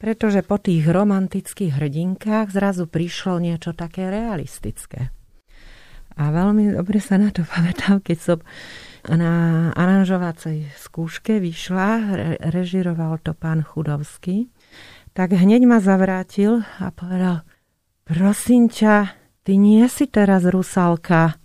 Pretože 0.05 0.45
po 0.45 0.61
tých 0.61 0.85
romantických 0.85 1.81
hrdinkách 1.81 2.53
zrazu 2.53 2.85
prišlo 2.85 3.41
niečo 3.41 3.73
také 3.73 4.13
realistické. 4.13 5.09
A 6.13 6.29
veľmi 6.29 6.77
dobre 6.77 7.01
sa 7.01 7.17
na 7.17 7.33
to 7.33 7.41
pamätám, 7.57 8.05
keď 8.05 8.17
som 8.21 8.39
na 9.09 9.73
aranžovacej 9.73 10.77
skúške 10.77 11.41
vyšla, 11.41 11.89
re- 12.13 12.37
režiroval 12.53 13.17
to 13.17 13.33
pán 13.33 13.65
Chudovský, 13.65 14.53
tak 15.17 15.33
hneď 15.33 15.65
ma 15.65 15.81
zavrátil 15.81 16.61
a 16.77 16.93
povedal, 16.93 17.41
prosím 18.05 18.69
ťa, 18.69 19.09
ty 19.41 19.57
nie 19.57 19.89
si 19.89 20.05
teraz 20.05 20.45
rusalka, 20.45 21.41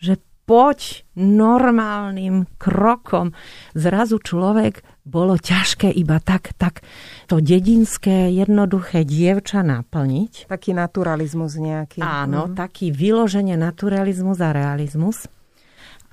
že 0.00 0.16
poď 0.48 1.06
normálnym 1.14 2.48
krokom. 2.58 3.36
Zrazu 3.76 4.18
človek 4.18 4.82
bolo 5.10 5.34
ťažké 5.34 5.90
iba 5.90 6.22
tak, 6.22 6.54
tak 6.54 6.86
to 7.26 7.42
dedinské, 7.42 8.30
jednoduché 8.30 9.02
dievča 9.02 9.66
naplniť. 9.66 10.46
Taký 10.46 10.70
naturalizmus 10.78 11.58
nejaký. 11.58 11.98
Áno, 11.98 12.46
mm. 12.46 12.54
taký 12.54 12.94
vyloženie 12.94 13.58
naturalizmus 13.58 14.38
a 14.38 14.54
realizmus. 14.54 15.26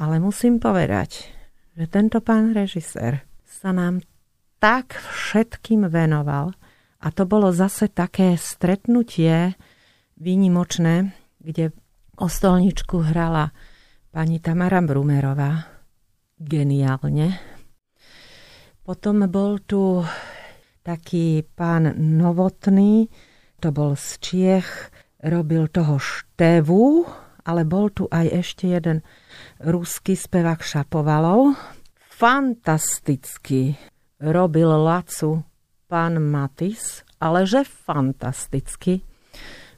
Ale 0.01 0.17
musím 0.17 0.57
povedať, 0.57 1.29
že 1.77 1.85
tento 1.85 2.17
pán 2.25 2.57
režisér 2.57 3.21
sa 3.45 3.69
nám 3.69 4.01
tak 4.57 4.97
všetkým 4.97 5.85
venoval 5.85 6.57
a 6.97 7.07
to 7.13 7.29
bolo 7.29 7.53
zase 7.53 7.93
také 7.93 8.33
stretnutie 8.37 9.53
výnimočné, 10.17 11.13
kde 11.37 11.69
o 12.17 12.25
stolničku 12.25 13.05
hrala 13.13 13.53
pani 14.09 14.41
Tamara 14.41 14.81
Brumerová. 14.81 15.69
Geniálne. 16.37 17.56
Potom 18.87 19.27
bol 19.27 19.59
tu 19.67 19.99
taký 20.79 21.43
pán 21.43 21.91
Novotný, 21.99 23.11
to 23.59 23.75
bol 23.75 23.99
z 23.99 24.15
Čiech, 24.23 24.95
robil 25.27 25.67
toho 25.67 25.99
Števu, 25.99 27.03
ale 27.43 27.67
bol 27.67 27.91
tu 27.91 28.07
aj 28.07 28.31
ešte 28.31 28.71
jeden 28.71 29.03
ruský 29.59 30.15
spevák 30.15 30.63
Šapovalov. 30.63 31.59
Fantasticky 31.99 33.75
robil 34.23 34.71
Lacu 34.71 35.43
pán 35.91 36.23
Matis, 36.23 37.03
ale 37.19 37.43
že 37.43 37.67
fantasticky. 37.67 39.03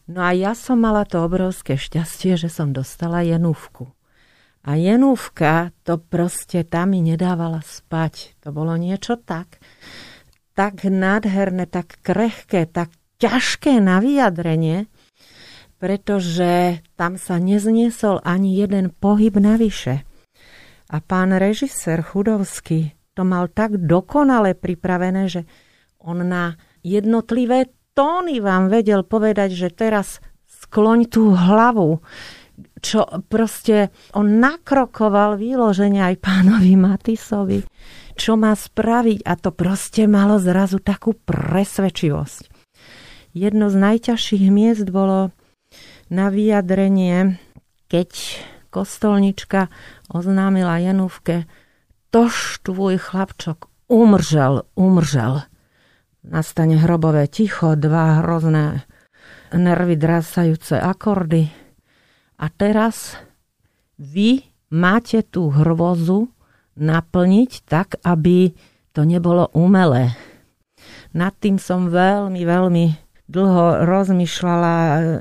No 0.06 0.22
a 0.22 0.38
ja 0.38 0.54
som 0.54 0.86
mala 0.86 1.02
to 1.10 1.26
obrovské 1.26 1.82
šťastie, 1.82 2.38
že 2.38 2.54
som 2.54 2.78
dostala 2.78 3.26
jenúvku. 3.26 3.89
A 4.63 4.76
jenúvka 4.76 5.72
to 5.88 5.95
proste 6.00 6.67
tam 6.67 6.91
mi 6.91 7.00
nedávala 7.00 7.63
spať. 7.63 8.36
To 8.43 8.52
bolo 8.52 8.76
niečo 8.76 9.15
tak, 9.15 9.63
tak 10.52 10.84
nádherné, 10.84 11.63
tak 11.65 12.00
krehké, 12.04 12.67
tak 12.67 12.91
ťažké 13.24 13.80
na 13.80 14.04
vyjadrenie, 14.04 14.91
pretože 15.80 16.84
tam 17.00 17.15
sa 17.15 17.39
nezniesol 17.39 18.19
ani 18.28 18.60
jeden 18.60 18.91
pohyb 18.91 19.39
navyše. 19.39 20.04
A 20.89 21.00
pán 21.00 21.32
režisér 21.32 22.04
Chudovský 22.04 22.98
to 23.15 23.24
mal 23.24 23.48
tak 23.52 23.80
dokonale 23.80 24.56
pripravené, 24.56 25.28
že 25.28 25.41
on 26.00 26.24
na 26.24 26.56
jednotlivé 26.84 27.72
tóny 27.91 28.39
vám 28.39 28.72
vedel 28.72 29.04
povedať, 29.04 29.56
že 29.56 29.76
teraz 29.76 30.24
skloň 30.48 31.00
tú 31.12 31.36
hlavu, 31.36 32.00
čo 32.80 33.06
proste 33.28 33.91
on 34.15 34.39
nakrokoval 34.39 35.36
výloženie 35.36 36.00
aj 36.00 36.15
pánovi 36.24 36.74
Matisovi, 36.80 37.60
čo 38.15 38.36
má 38.36 38.56
spraviť 38.56 39.24
a 39.24 39.34
to 39.39 39.52
proste 39.52 40.08
malo 40.08 40.39
zrazu 40.39 40.80
takú 40.80 41.15
presvedčivosť. 41.15 42.43
Jedno 43.36 43.69
z 43.69 43.76
najťažších 43.78 44.45
miest 44.50 44.89
bolo 44.89 45.32
na 46.10 46.34
vyjadrenie, 46.34 47.38
keď 47.88 48.10
kostolnička 48.74 49.69
oznámila 50.10 50.82
Janúvke, 50.82 51.45
tož 52.10 52.62
tvoj 52.65 52.98
chlapčok 52.98 53.69
umržel, 53.89 54.65
umržel 54.74 55.45
nastane 56.26 56.78
hrobové 56.78 57.26
ticho, 57.30 57.74
dva 57.78 58.22
hrozné 58.22 58.86
nervy 59.54 59.98
drásajúce 59.98 60.78
akordy. 60.78 61.50
A 62.39 62.47
teraz 62.47 63.19
vy 63.99 64.47
máte 64.71 65.19
tú 65.28 65.52
hrvozu 65.52 66.32
naplniť 66.80 67.52
tak, 67.67 67.99
aby 68.08 68.56
to 68.95 69.04
nebolo 69.04 69.52
umelé. 69.52 70.15
Nad 71.12 71.36
tým 71.43 71.60
som 71.60 71.91
veľmi, 71.91 72.39
veľmi 72.47 72.86
dlho 73.28 73.84
rozmýšľala, 73.84 74.75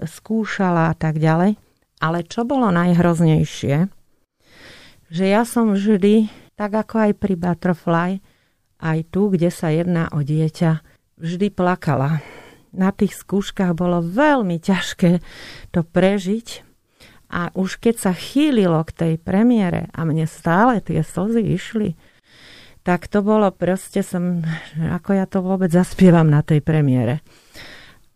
skúšala 0.07 0.93
a 0.93 0.95
tak 0.95 1.19
ďalej. 1.19 1.59
Ale 1.99 2.23
čo 2.23 2.47
bolo 2.47 2.71
najhroznejšie, 2.71 3.91
že 5.11 5.25
ja 5.27 5.43
som 5.43 5.75
vždy, 5.75 6.31
tak 6.55 6.79
ako 6.79 7.11
aj 7.11 7.13
pri 7.19 7.35
Butterfly, 7.35 8.11
aj 8.79 8.99
tu, 9.11 9.35
kde 9.35 9.51
sa 9.51 9.75
jedná 9.75 10.07
o 10.15 10.23
dieťa, 10.23 10.87
vždy 11.19 11.51
plakala. 11.51 12.23
Na 12.71 12.95
tých 12.95 13.19
skúškach 13.19 13.75
bolo 13.75 13.99
veľmi 13.99 14.63
ťažké 14.63 15.19
to 15.75 15.83
prežiť 15.83 16.68
a 17.29 17.53
už 17.53 17.77
keď 17.81 18.09
sa 18.09 18.13
chýlilo 18.17 18.81
k 18.89 18.93
tej 18.93 19.15
premiére 19.21 19.93
a 19.93 20.05
mne 20.09 20.25
stále 20.25 20.81
tie 20.81 21.05
slzy 21.05 21.45
išli, 21.45 21.91
tak 22.83 23.05
to 23.05 23.21
bolo 23.21 23.53
proste 23.53 24.01
som, 24.01 24.41
ako 24.81 25.11
ja 25.13 25.29
to 25.29 25.45
vôbec 25.45 25.69
zaspievam 25.69 26.25
na 26.25 26.41
tej 26.41 26.65
premiére. 26.65 27.21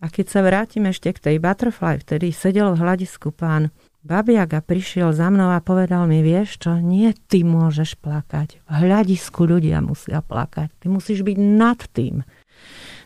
A 0.02 0.10
keď 0.10 0.26
sa 0.32 0.40
vrátim 0.42 0.88
ešte 0.88 1.12
k 1.14 1.22
tej 1.22 1.36
Butterfly, 1.38 2.02
vtedy 2.02 2.34
sedel 2.34 2.74
v 2.74 2.82
hľadisku 2.82 3.30
pán 3.30 3.70
Babiak 4.02 4.50
a 4.58 4.60
prišiel 4.64 5.14
za 5.14 5.30
mnou 5.30 5.54
a 5.54 5.62
povedal 5.62 6.10
mi, 6.10 6.26
vieš 6.26 6.58
čo, 6.58 6.74
nie 6.82 7.14
ty 7.30 7.46
môžeš 7.46 8.02
plakať. 8.02 8.58
V 8.66 8.72
hľadisku 8.82 9.46
ľudia 9.46 9.78
musia 9.78 10.18
plakať. 10.18 10.74
Ty 10.82 10.86
musíš 10.90 11.22
byť 11.22 11.38
nad 11.38 11.78
tým. 11.94 12.26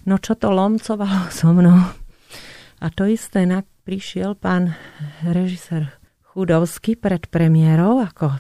No 0.09 0.17
čo 0.17 0.33
to 0.41 0.49
lomcovalo 0.49 1.29
so 1.29 1.53
mnou? 1.53 1.77
A 2.81 2.87
to 2.89 3.05
isté 3.05 3.45
na, 3.45 3.61
prišiel 3.87 4.35
pán 4.35 4.75
režisér 5.23 5.95
Chudovský 6.35 6.99
pred 6.99 7.23
premiérou, 7.31 8.03
ako, 8.03 8.35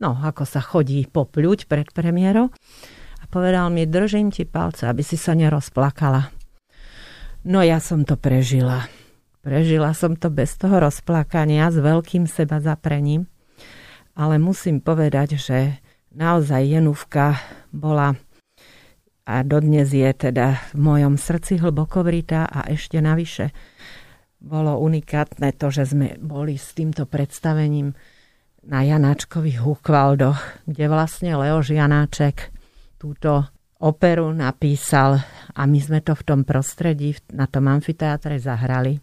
no, 0.00 0.16
ako 0.16 0.48
sa 0.48 0.64
chodí 0.64 1.04
popľuť 1.04 1.68
pred 1.68 1.92
premiérou 1.92 2.48
a 3.20 3.24
povedal 3.28 3.68
mi, 3.68 3.84
držím 3.84 4.32
ti 4.32 4.48
palce, 4.48 4.88
aby 4.88 5.04
si 5.04 5.20
sa 5.20 5.36
nerozplakala. 5.36 6.32
No 7.44 7.60
ja 7.60 7.84
som 7.84 8.08
to 8.08 8.16
prežila. 8.16 8.88
Prežila 9.44 9.92
som 9.92 10.16
to 10.16 10.32
bez 10.32 10.56
toho 10.56 10.80
rozplakania, 10.80 11.68
s 11.68 11.76
veľkým 11.76 12.24
seba 12.24 12.56
zaprením. 12.56 13.28
Ale 14.16 14.40
musím 14.40 14.80
povedať, 14.80 15.36
že 15.36 15.58
naozaj 16.16 16.64
Jenúvka 16.64 17.36
bola 17.70 18.16
a 19.28 19.44
dodnes 19.44 19.92
je 19.92 20.08
teda 20.16 20.72
v 20.72 20.80
mojom 20.80 21.20
srdci 21.20 21.60
hlboko 21.60 22.00
vritá 22.00 22.48
a 22.48 22.64
ešte 22.72 22.96
navyše 23.04 23.52
bolo 24.38 24.78
unikátne 24.78 25.50
to, 25.54 25.70
že 25.70 25.94
sme 25.94 26.14
boli 26.22 26.54
s 26.54 26.74
týmto 26.74 27.10
predstavením 27.10 27.94
na 28.66 28.86
Janáčkových 28.86 29.62
húkvaldoch, 29.62 30.38
kde 30.66 30.84
vlastne 30.86 31.34
Leoš 31.34 31.74
Janáček 31.74 32.54
túto 32.98 33.50
operu 33.78 34.30
napísal 34.34 35.22
a 35.54 35.62
my 35.66 35.78
sme 35.78 36.02
to 36.02 36.14
v 36.14 36.26
tom 36.26 36.40
prostredí, 36.42 37.14
na 37.34 37.46
tom 37.46 37.70
amfiteátre 37.70 38.38
zahrali. 38.38 38.98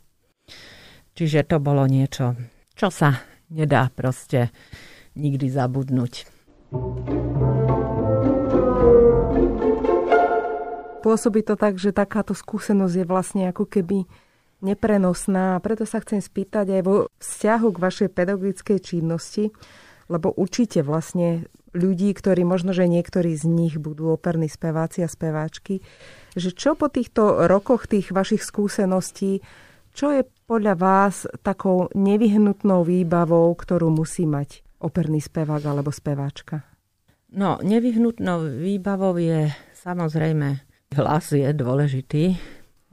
Čiže 1.16 1.48
to 1.48 1.64
bolo 1.64 1.88
niečo, 1.88 2.36
čo 2.76 2.92
sa 2.92 3.24
nedá 3.48 3.88
proste 3.92 4.52
nikdy 5.16 5.48
zabudnúť. 5.48 6.28
Pôsobí 11.00 11.46
to 11.46 11.56
tak, 11.56 11.80
že 11.80 11.96
takáto 11.96 12.36
skúsenosť 12.36 12.96
je 12.98 13.06
vlastne 13.06 13.44
ako 13.48 13.70
keby 13.70 14.10
neprenosná 14.64 15.60
preto 15.60 15.84
sa 15.84 16.00
chcem 16.04 16.20
spýtať 16.24 16.80
aj 16.80 16.82
vo 16.86 16.96
vzťahu 17.20 17.68
k 17.72 17.82
vašej 17.82 18.10
pedagogickej 18.12 18.78
činnosti, 18.80 19.52
lebo 20.12 20.32
učíte 20.32 20.86
vlastne 20.86 21.50
ľudí, 21.76 22.16
ktorí 22.16 22.48
možno, 22.48 22.72
že 22.72 22.88
niektorí 22.88 23.36
z 23.36 23.46
nich 23.52 23.76
budú 23.76 24.16
operní 24.16 24.48
speváci 24.48 25.04
a 25.04 25.12
speváčky, 25.12 25.84
že 26.34 26.56
čo 26.56 26.80
po 26.80 26.88
týchto 26.88 27.48
rokoch 27.52 27.92
tých 27.92 28.16
vašich 28.16 28.42
skúseností, 28.42 29.44
čo 29.96 30.12
je 30.12 30.24
podľa 30.48 30.76
vás 30.76 31.28
takou 31.44 31.92
nevyhnutnou 31.96 32.84
výbavou, 32.84 33.52
ktorú 33.56 33.92
musí 33.92 34.28
mať 34.28 34.64
operný 34.84 35.20
spevák 35.24 35.64
alebo 35.64 35.92
speváčka? 35.92 36.64
No, 37.36 37.60
nevyhnutnou 37.60 38.48
výbavou 38.60 39.20
je 39.20 39.52
samozrejme 39.76 40.76
Hlas 40.96 41.36
je 41.36 41.50
dôležitý. 41.52 42.40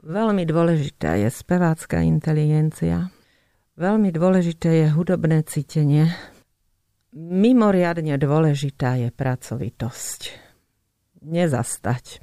Veľmi 0.03 0.43
dôležitá 0.43 1.15
je 1.15 1.31
spevácká 1.31 2.03
inteligencia. 2.03 3.07
Veľmi 3.79 4.11
dôležité 4.11 4.83
je 4.83 4.87
hudobné 4.91 5.47
cítenie. 5.47 6.11
Mimoriadne 7.15 8.19
dôležitá 8.19 8.99
je 8.99 9.15
pracovitosť. 9.15 10.21
Nezastať. 11.23 12.19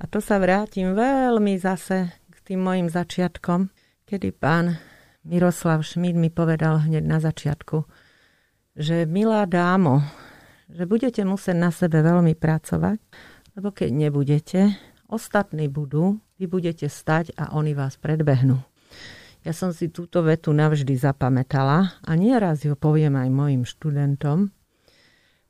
A 0.00 0.08
to 0.08 0.24
sa 0.24 0.40
vrátim 0.40 0.96
veľmi 0.96 1.60
zase 1.60 2.08
k 2.08 2.36
tým 2.40 2.64
mojim 2.64 2.88
začiatkom, 2.88 3.68
kedy 4.08 4.32
pán 4.32 4.80
Miroslav 5.20 5.84
Šmíd 5.84 6.16
mi 6.16 6.32
povedal 6.32 6.88
hneď 6.88 7.04
na 7.04 7.20
začiatku, 7.20 7.84
že 8.72 9.04
milá 9.04 9.44
dámo, 9.44 10.00
že 10.72 10.88
budete 10.88 11.20
musieť 11.28 11.68
na 11.68 11.68
sebe 11.68 12.00
veľmi 12.00 12.32
pracovať, 12.32 12.96
lebo 13.60 13.76
keď 13.76 13.90
nebudete, 13.92 14.60
Ostatní 15.10 15.66
budú, 15.66 16.22
vy 16.40 16.48
budete 16.48 16.88
stať 16.88 17.36
a 17.36 17.52
oni 17.52 17.76
vás 17.76 18.00
predbehnú. 18.00 18.56
Ja 19.44 19.52
som 19.52 19.76
si 19.76 19.92
túto 19.92 20.24
vetu 20.24 20.56
navždy 20.56 20.96
zapamätala 20.96 22.00
a 22.00 22.12
nieraz 22.16 22.64
ju 22.64 22.72
poviem 22.72 23.20
aj 23.20 23.28
mojim 23.28 23.62
študentom, 23.68 24.48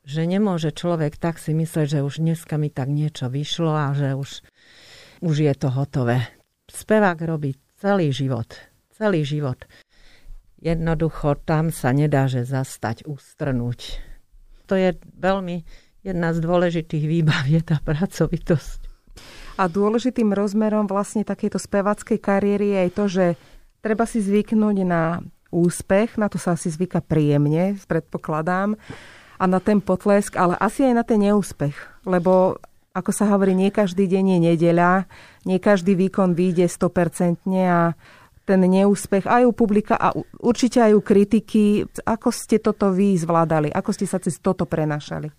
že 0.03 0.27
nemôže 0.27 0.75
človek 0.75 1.15
tak 1.15 1.39
si 1.39 1.55
mysleť, 1.55 1.87
že 1.99 2.01
už 2.03 2.19
dneska 2.19 2.59
mi 2.59 2.75
tak 2.75 2.91
niečo 2.91 3.31
vyšlo 3.31 3.71
a 3.71 3.95
že 3.95 4.19
už, 4.19 4.43
už 5.23 5.35
je 5.47 5.55
to 5.55 5.71
hotové. 5.71 6.27
Spevák 6.67 7.19
robí 7.23 7.55
celý 7.79 8.11
život. 8.11 8.51
Celý 8.91 9.23
život. 9.23 9.63
Jednoducho 10.59 11.39
tam 11.47 11.71
sa 11.71 11.95
nedá, 11.95 12.27
že 12.27 12.43
zastať, 12.43 13.07
ustrnúť. 13.07 14.03
To 14.67 14.75
je 14.75 14.95
veľmi 15.19 15.67
jedna 16.03 16.31
z 16.35 16.39
dôležitých 16.43 17.05
výbav, 17.07 17.47
je 17.47 17.63
tá 17.63 17.79
pracovitosť. 17.83 18.80
A 19.61 19.69
dôležitým 19.69 20.33
rozmerom 20.33 20.89
vlastne 20.89 21.21
takejto 21.21 21.61
spevackej 21.61 22.17
kariéry 22.17 22.73
je 22.73 22.79
aj 22.81 22.91
to, 22.97 23.05
že 23.13 23.25
treba 23.85 24.09
si 24.09 24.25
zvyknúť 24.25 24.77
na 24.89 25.21
úspech, 25.53 26.17
na 26.17 26.33
to 26.33 26.41
sa 26.41 26.57
asi 26.57 26.73
zvyka 26.73 27.05
príjemne, 27.05 27.77
predpokladám, 27.85 28.81
a 29.37 29.45
na 29.45 29.61
ten 29.61 29.85
potlesk, 29.85 30.41
ale 30.41 30.57
asi 30.57 30.89
aj 30.89 30.95
na 30.97 31.05
ten 31.05 31.21
neúspech, 31.21 31.77
lebo 32.09 32.57
ako 32.97 33.11
sa 33.13 33.29
hovorí, 33.31 33.53
nie 33.53 33.69
každý 33.69 34.09
deň 34.09 34.25
je 34.37 34.39
nedeľa, 34.53 34.93
nie 35.45 35.61
každý 35.61 35.93
výkon 35.95 36.33
vyjde 36.33 36.67
100% 36.67 37.45
a 37.69 37.95
ten 38.49 38.61
neúspech 38.67 39.31
aj 39.31 39.47
u 39.47 39.53
publika 39.55 39.95
a 39.95 40.11
určite 40.43 40.83
aj 40.83 40.93
u 40.99 41.01
kritiky. 41.05 41.87
Ako 42.03 42.35
ste 42.35 42.59
toto 42.59 42.91
vy 42.91 43.15
zvládali? 43.15 43.71
Ako 43.71 43.95
ste 43.95 44.11
sa 44.11 44.19
cez 44.19 44.43
toto 44.43 44.67
prenašali? 44.67 45.31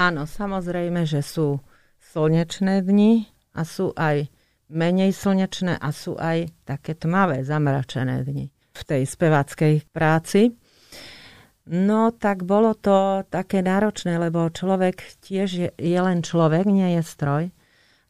Áno, 0.00 0.24
samozrejme, 0.24 1.04
že 1.04 1.20
sú 1.20 1.60
slnečné 2.00 2.80
dni, 2.80 3.28
a 3.58 3.66
sú 3.66 3.90
aj 3.98 4.30
menej 4.70 5.10
slnečné 5.10 5.74
a 5.82 5.90
sú 5.90 6.14
aj 6.14 6.54
také 6.62 6.94
tmavé, 6.94 7.42
zamračené 7.42 8.22
dni 8.22 8.46
v 8.54 8.82
tej 8.86 9.02
speváckej 9.02 9.90
práci. 9.90 10.54
No 11.68 12.14
tak 12.14 12.46
bolo 12.46 12.72
to 12.78 13.26
také 13.28 13.60
náročné, 13.60 14.16
lebo 14.16 14.48
človek 14.48 15.18
tiež 15.20 15.48
je, 15.50 15.68
je 15.74 15.98
len 15.98 16.22
človek, 16.22 16.64
nie 16.70 16.96
je 16.96 17.02
stroj. 17.02 17.44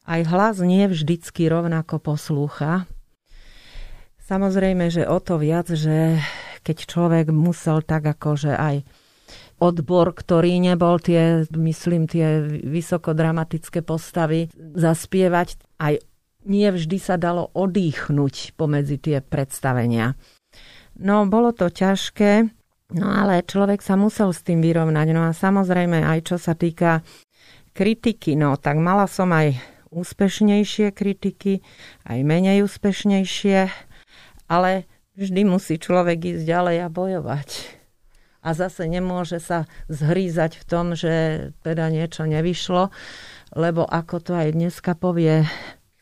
Aj 0.05 0.20
hlas 0.28 0.61
nie 0.62 0.86
vždycky 0.86 1.49
rovnako 1.51 1.99
poslúcha. 1.99 2.86
Samozrejme, 4.28 4.92
že 4.92 5.09
o 5.09 5.18
to 5.24 5.40
viac, 5.40 5.72
že 5.72 6.20
keď 6.62 6.76
človek 6.84 7.26
musel 7.32 7.80
tak 7.80 8.05
akože 8.05 8.53
aj 8.53 8.84
odbor, 9.59 10.14
ktorý 10.14 10.62
nebol 10.62 11.02
tie, 11.02 11.46
myslím, 11.50 12.06
tie 12.06 12.42
vysokodramatické 12.62 13.82
postavy 13.82 14.50
zaspievať, 14.56 15.59
aj 15.82 16.02
nie 16.46 16.68
vždy 16.70 16.98
sa 17.02 17.18
dalo 17.18 17.50
odýchnuť 17.52 18.54
pomedzi 18.54 18.96
tie 19.02 19.18
predstavenia. 19.20 20.14
No, 20.98 21.26
bolo 21.26 21.54
to 21.54 21.70
ťažké, 21.70 22.48
no 22.94 23.06
ale 23.06 23.46
človek 23.46 23.82
sa 23.82 23.94
musel 23.94 24.34
s 24.34 24.42
tým 24.42 24.62
vyrovnať. 24.62 25.06
No 25.14 25.28
a 25.28 25.36
samozrejme 25.36 26.02
aj 26.02 26.18
čo 26.34 26.36
sa 26.38 26.59
týka 26.59 27.02
kritiky, 27.74 28.34
no 28.34 28.59
tak 28.59 28.78
mala 28.82 29.06
som 29.06 29.30
aj 29.30 29.54
úspešnejšie 29.94 30.90
kritiky, 30.90 31.62
aj 32.06 32.18
menej 32.26 32.66
úspešnejšie, 32.66 33.70
ale 34.50 34.88
vždy 35.14 35.42
musí 35.46 35.78
človek 35.78 36.34
ísť 36.34 36.44
ďalej 36.46 36.76
a 36.82 36.88
bojovať. 36.90 37.78
A 38.49 38.57
zase 38.57 38.88
nemôže 38.88 39.44
sa 39.44 39.68
zhrízať 39.92 40.57
v 40.57 40.64
tom, 40.64 40.96
že 40.96 41.12
teda 41.61 41.92
niečo 41.92 42.24
nevyšlo, 42.24 42.88
lebo 43.53 43.84
ako 43.84 44.24
to 44.24 44.32
aj 44.32 44.57
dneska 44.57 44.96
povie, 44.96 45.44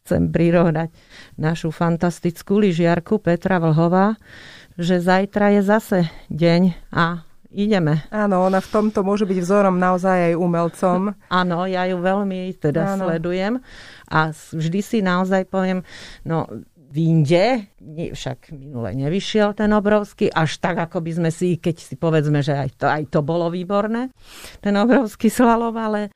chcem 0.06 0.30
prirovnať 0.30 0.94
našu 1.34 1.74
fantastickú 1.74 2.62
lyžiarku 2.62 3.18
Petra 3.18 3.58
Vlhová, 3.58 4.14
že 4.78 5.02
zajtra 5.02 5.58
je 5.58 5.62
zase 5.66 5.98
deň 6.30 6.62
a 6.94 7.26
ideme. 7.50 8.06
Áno, 8.14 8.46
ona 8.46 8.62
v 8.62 8.70
tomto 8.70 9.02
môže 9.02 9.26
byť 9.26 9.38
vzorom 9.42 9.82
naozaj 9.82 10.30
aj 10.30 10.34
umelcom. 10.38 11.18
Áno, 11.26 11.66
ja 11.66 11.88
ju 11.90 11.98
veľmi 11.98 12.54
teda 12.62 12.94
Áno. 12.94 13.10
sledujem 13.10 13.58
a 14.06 14.30
vždy 14.30 14.80
si 14.84 14.98
naozaj 15.02 15.50
poviem, 15.50 15.82
no 16.22 16.46
vinde, 16.90 17.66
však 18.14 18.54
minule 18.54 18.94
nevyšiel 18.94 19.52
ten 19.58 19.70
obrovský, 19.74 20.30
až 20.30 20.58
tak, 20.62 20.78
ako 20.78 21.02
by 21.02 21.12
sme 21.12 21.30
si, 21.34 21.58
keď 21.58 21.76
si 21.76 21.94
povedzme, 21.98 22.40
že 22.40 22.54
aj 22.54 22.70
to, 22.78 22.86
aj 22.86 23.02
to 23.10 23.20
bolo 23.20 23.50
výborné, 23.50 24.14
ten 24.62 24.74
obrovský 24.78 25.28
slalom, 25.28 25.74
ale 25.76 26.14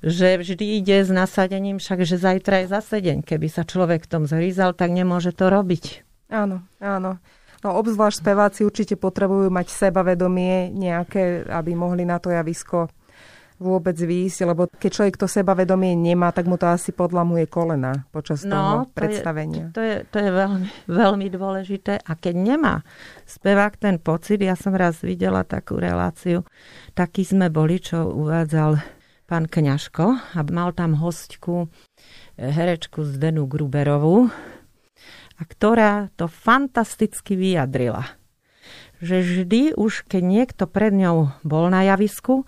že 0.00 0.38
vždy 0.40 0.80
ide 0.80 1.02
s 1.02 1.10
nasadením, 1.10 1.80
však, 1.80 2.04
že 2.06 2.20
zajtra 2.20 2.64
je 2.64 2.66
zase 2.72 2.96
deň. 3.00 3.18
Keby 3.24 3.46
sa 3.48 3.64
človek 3.64 4.04
v 4.04 4.10
tom 4.10 4.22
zhrízal, 4.28 4.76
tak 4.76 4.92
nemôže 4.92 5.32
to 5.32 5.48
robiť. 5.48 6.04
Áno, 6.32 6.64
áno. 6.80 7.20
No 7.64 7.68
obzvlášť 7.80 8.20
speváci 8.20 8.60
určite 8.60 9.00
potrebujú 9.00 9.48
mať 9.48 9.72
sebavedomie 9.72 10.68
nejaké, 10.68 11.48
aby 11.48 11.72
mohli 11.72 12.04
na 12.04 12.20
to 12.20 12.28
javisko 12.28 12.92
vôbec 13.58 13.94
výjsť, 13.94 14.38
lebo 14.50 14.66
keď 14.66 14.90
človek 14.90 15.16
to 15.16 15.26
sebavedomie 15.30 15.94
nemá, 15.94 16.34
tak 16.34 16.50
mu 16.50 16.58
to 16.58 16.66
asi 16.66 16.90
podlamuje 16.90 17.46
kolena 17.46 18.06
počas 18.10 18.42
no, 18.42 18.50
toho 18.50 18.74
to 18.86 18.92
predstavenia. 18.92 19.70
Je, 19.70 19.74
to 19.74 19.82
je, 19.82 19.96
to 20.10 20.16
je 20.18 20.30
veľmi, 20.30 20.68
veľmi 21.02 21.26
dôležité. 21.30 22.02
A 22.02 22.12
keď 22.18 22.34
nemá 22.34 22.74
spevák 23.24 23.78
ten 23.78 24.02
pocit, 24.02 24.42
ja 24.42 24.58
som 24.58 24.74
raz 24.74 25.00
videla 25.00 25.46
takú 25.46 25.78
reláciu, 25.78 26.42
taký 26.98 27.22
sme 27.22 27.48
boli, 27.48 27.78
čo 27.78 28.10
uvádzal 28.10 28.82
pán 29.24 29.48
Kňažko 29.48 30.36
a 30.36 30.40
mal 30.52 30.76
tam 30.76 31.00
hostku 31.00 31.66
eh, 32.36 32.50
herečku 32.50 33.06
Zdenu 33.06 33.48
Gruberovú, 33.48 34.28
a 35.34 35.42
ktorá 35.42 36.14
to 36.14 36.30
fantasticky 36.30 37.34
vyjadrila. 37.34 38.06
Že 39.02 39.16
vždy 39.20 39.62
už, 39.74 40.06
keď 40.06 40.22
niekto 40.22 40.64
pred 40.70 40.94
ňou 40.94 41.34
bol 41.42 41.66
na 41.68 41.82
javisku, 41.84 42.46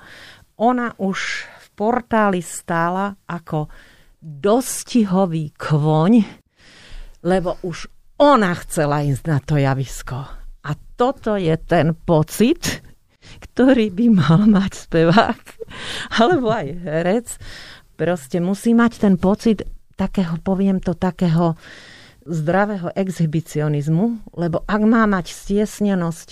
ona 0.57 0.97
už 0.97 1.45
v 1.45 1.67
portáli 1.77 2.41
stála 2.41 3.17
ako 3.29 3.69
dostihový 4.21 5.53
kvoň, 5.55 6.25
lebo 7.23 7.61
už 7.63 7.87
ona 8.17 8.57
chcela 8.65 9.05
ísť 9.05 9.25
na 9.29 9.39
to 9.45 9.61
javisko. 9.61 10.19
A 10.67 10.71
toto 10.97 11.37
je 11.37 11.53
ten 11.61 11.93
pocit, 11.93 12.81
ktorý 13.53 13.93
by 13.93 14.07
mal 14.11 14.41
mať 14.49 14.73
spevák, 14.89 15.43
alebo 16.19 16.49
aj 16.51 16.67
herec. 16.83 17.29
Proste 17.97 18.41
musí 18.41 18.73
mať 18.73 18.93
ten 19.05 19.15
pocit 19.21 19.65
takého, 19.97 20.41
poviem 20.41 20.81
to, 20.81 20.97
takého 20.97 21.57
zdravého 22.27 22.91
exhibicionizmu, 22.93 24.35
lebo 24.35 24.65
ak 24.67 24.83
má 24.83 25.07
mať 25.07 25.31
stiesnenosť, 25.31 26.29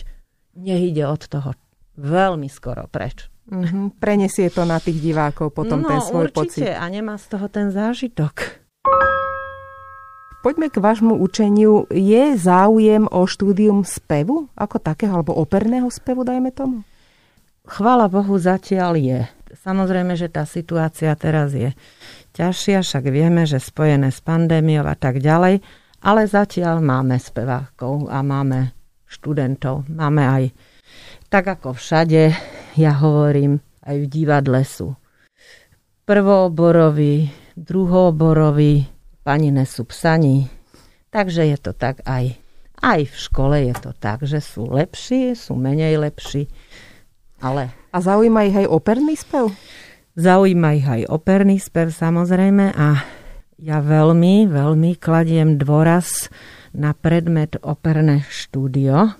nech 0.58 0.92
ide 0.92 1.06
od 1.06 1.22
toho 1.24 1.54
veľmi 1.94 2.50
skoro 2.50 2.90
preč. 2.90 3.33
Mm-hmm. 3.44 4.00
Prenesie 4.00 4.48
to 4.48 4.64
na 4.64 4.80
tých 4.80 5.04
divákov 5.04 5.52
potom 5.52 5.84
no, 5.84 5.88
ten 5.88 6.00
svoj 6.00 6.32
určite, 6.32 6.64
pocit. 6.64 6.72
a 6.72 6.84
nemá 6.88 7.20
z 7.20 7.26
toho 7.28 7.46
ten 7.52 7.68
zážitok. 7.68 8.64
Poďme 10.44 10.68
k 10.68 10.76
vášmu 10.76 11.16
učeniu. 11.24 11.88
Je 11.88 12.36
záujem 12.36 13.08
o 13.08 13.24
štúdium 13.24 13.80
spevu 13.80 14.52
ako 14.52 14.76
takého, 14.76 15.16
alebo 15.16 15.32
operného 15.32 15.88
spevu, 15.88 16.20
dajme 16.20 16.52
tomu? 16.52 16.84
Chvála 17.64 18.12
Bohu, 18.12 18.36
zatiaľ 18.36 18.92
je. 19.00 19.20
Samozrejme, 19.64 20.12
že 20.20 20.28
tá 20.28 20.44
situácia 20.44 21.16
teraz 21.16 21.56
je 21.56 21.72
ťažšia, 22.36 22.84
však 22.84 23.04
vieme, 23.08 23.48
že 23.48 23.56
spojené 23.56 24.12
s 24.12 24.20
pandémiou 24.20 24.84
a 24.84 24.92
tak 24.92 25.24
ďalej, 25.24 25.64
ale 26.04 26.20
zatiaľ 26.28 26.84
máme 26.84 27.16
spevákov 27.16 28.12
a 28.12 28.20
máme 28.20 28.76
študentov. 29.08 29.88
Máme 29.88 30.22
aj, 30.28 30.44
tak 31.34 31.50
ako 31.50 31.74
všade, 31.74 32.30
ja 32.78 32.94
hovorím, 32.94 33.58
aj 33.82 33.96
v 33.98 34.06
divadle 34.06 34.62
sú 34.62 34.94
prvooborový, 36.06 37.26
druhoborový, 37.58 38.86
pani 39.26 39.50
nesú 39.50 39.82
psaní. 39.82 40.46
Takže 41.10 41.42
je 41.50 41.58
to 41.58 41.74
tak 41.74 42.06
aj, 42.06 42.38
aj 42.78 43.00
v 43.10 43.14
škole 43.18 43.66
je 43.66 43.74
to 43.74 43.90
tak, 43.98 44.22
že 44.22 44.38
sú 44.38 44.70
lepší, 44.70 45.34
sú 45.34 45.58
menej 45.58 45.98
lepší. 45.98 46.46
Ale... 47.42 47.74
A 47.90 47.98
zaujíma 47.98 48.46
ich 48.46 48.54
aj 48.54 48.70
operný 48.70 49.18
spev? 49.18 49.50
Zaujíma 50.14 50.68
ich 50.78 50.86
aj 50.86 51.02
operný 51.10 51.58
spev 51.58 51.90
samozrejme 51.90 52.78
a 52.78 53.02
ja 53.58 53.82
veľmi, 53.82 54.46
veľmi 54.46 55.02
kladiem 55.02 55.58
dôraz 55.58 56.30
na 56.70 56.94
predmet 56.94 57.58
operné 57.58 58.22
štúdio, 58.30 59.18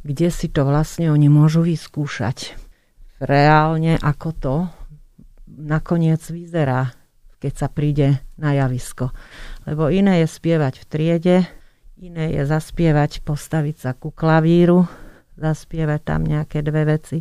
kde 0.00 0.28
si 0.32 0.48
to 0.48 0.64
vlastne 0.64 1.12
oni 1.12 1.28
môžu 1.28 1.64
vyskúšať. 1.64 2.56
Reálne, 3.20 4.00
ako 4.00 4.28
to 4.32 4.54
nakoniec 5.46 6.24
vyzerá, 6.24 6.96
keď 7.40 7.52
sa 7.52 7.68
príde 7.68 8.20
na 8.40 8.56
javisko. 8.56 9.12
Lebo 9.68 9.92
iné 9.92 10.24
je 10.24 10.28
spievať 10.28 10.74
v 10.80 10.84
triede, 10.88 11.36
iné 12.00 12.32
je 12.32 12.42
zaspievať, 12.48 13.20
postaviť 13.24 13.76
sa 13.76 13.90
ku 13.92 14.08
klavíru, 14.12 14.88
zaspievať 15.36 16.00
tam 16.00 16.24
nejaké 16.24 16.64
dve 16.64 16.96
veci 16.96 17.20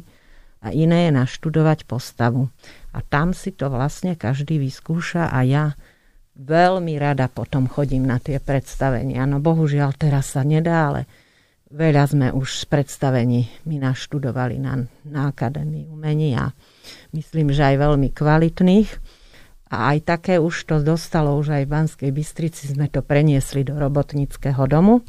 a 0.59 0.75
iné 0.75 1.07
je 1.07 1.11
naštudovať 1.15 1.87
postavu. 1.87 2.51
A 2.91 2.99
tam 3.03 3.31
si 3.31 3.55
to 3.55 3.71
vlastne 3.71 4.15
každý 4.19 4.59
vyskúša 4.59 5.31
a 5.31 5.39
ja 5.47 5.65
veľmi 6.39 6.95
rada 6.99 7.27
potom 7.27 7.67
chodím 7.67 8.07
na 8.07 8.19
tie 8.19 8.39
predstavenia. 8.39 9.27
No 9.27 9.43
bohužiaľ 9.43 9.95
teraz 9.95 10.35
sa 10.35 10.43
nedá, 10.43 10.91
ale 10.91 11.01
veľa 11.69 12.03
sme 12.09 12.27
už 12.33 12.65
predstavení 12.65 13.49
my 13.69 13.77
naštudovali 13.81 14.57
na, 14.57 14.89
na 15.05 15.29
Akadémii 15.29 15.85
umení 15.89 16.33
a 16.33 16.49
myslím, 17.13 17.53
že 17.53 17.65
aj 17.65 17.75
veľmi 17.77 18.09
kvalitných. 18.13 18.89
A 19.69 19.93
aj 19.93 19.97
také 20.17 20.41
už 20.41 20.65
to 20.65 20.81
dostalo, 20.81 21.37
už 21.37 21.53
aj 21.53 21.63
v 21.69 21.73
Banskej 21.77 22.09
Bystrici 22.09 22.73
sme 22.73 22.89
to 22.89 23.05
preniesli 23.05 23.61
do 23.61 23.77
robotníckého 23.77 24.65
domu, 24.65 25.05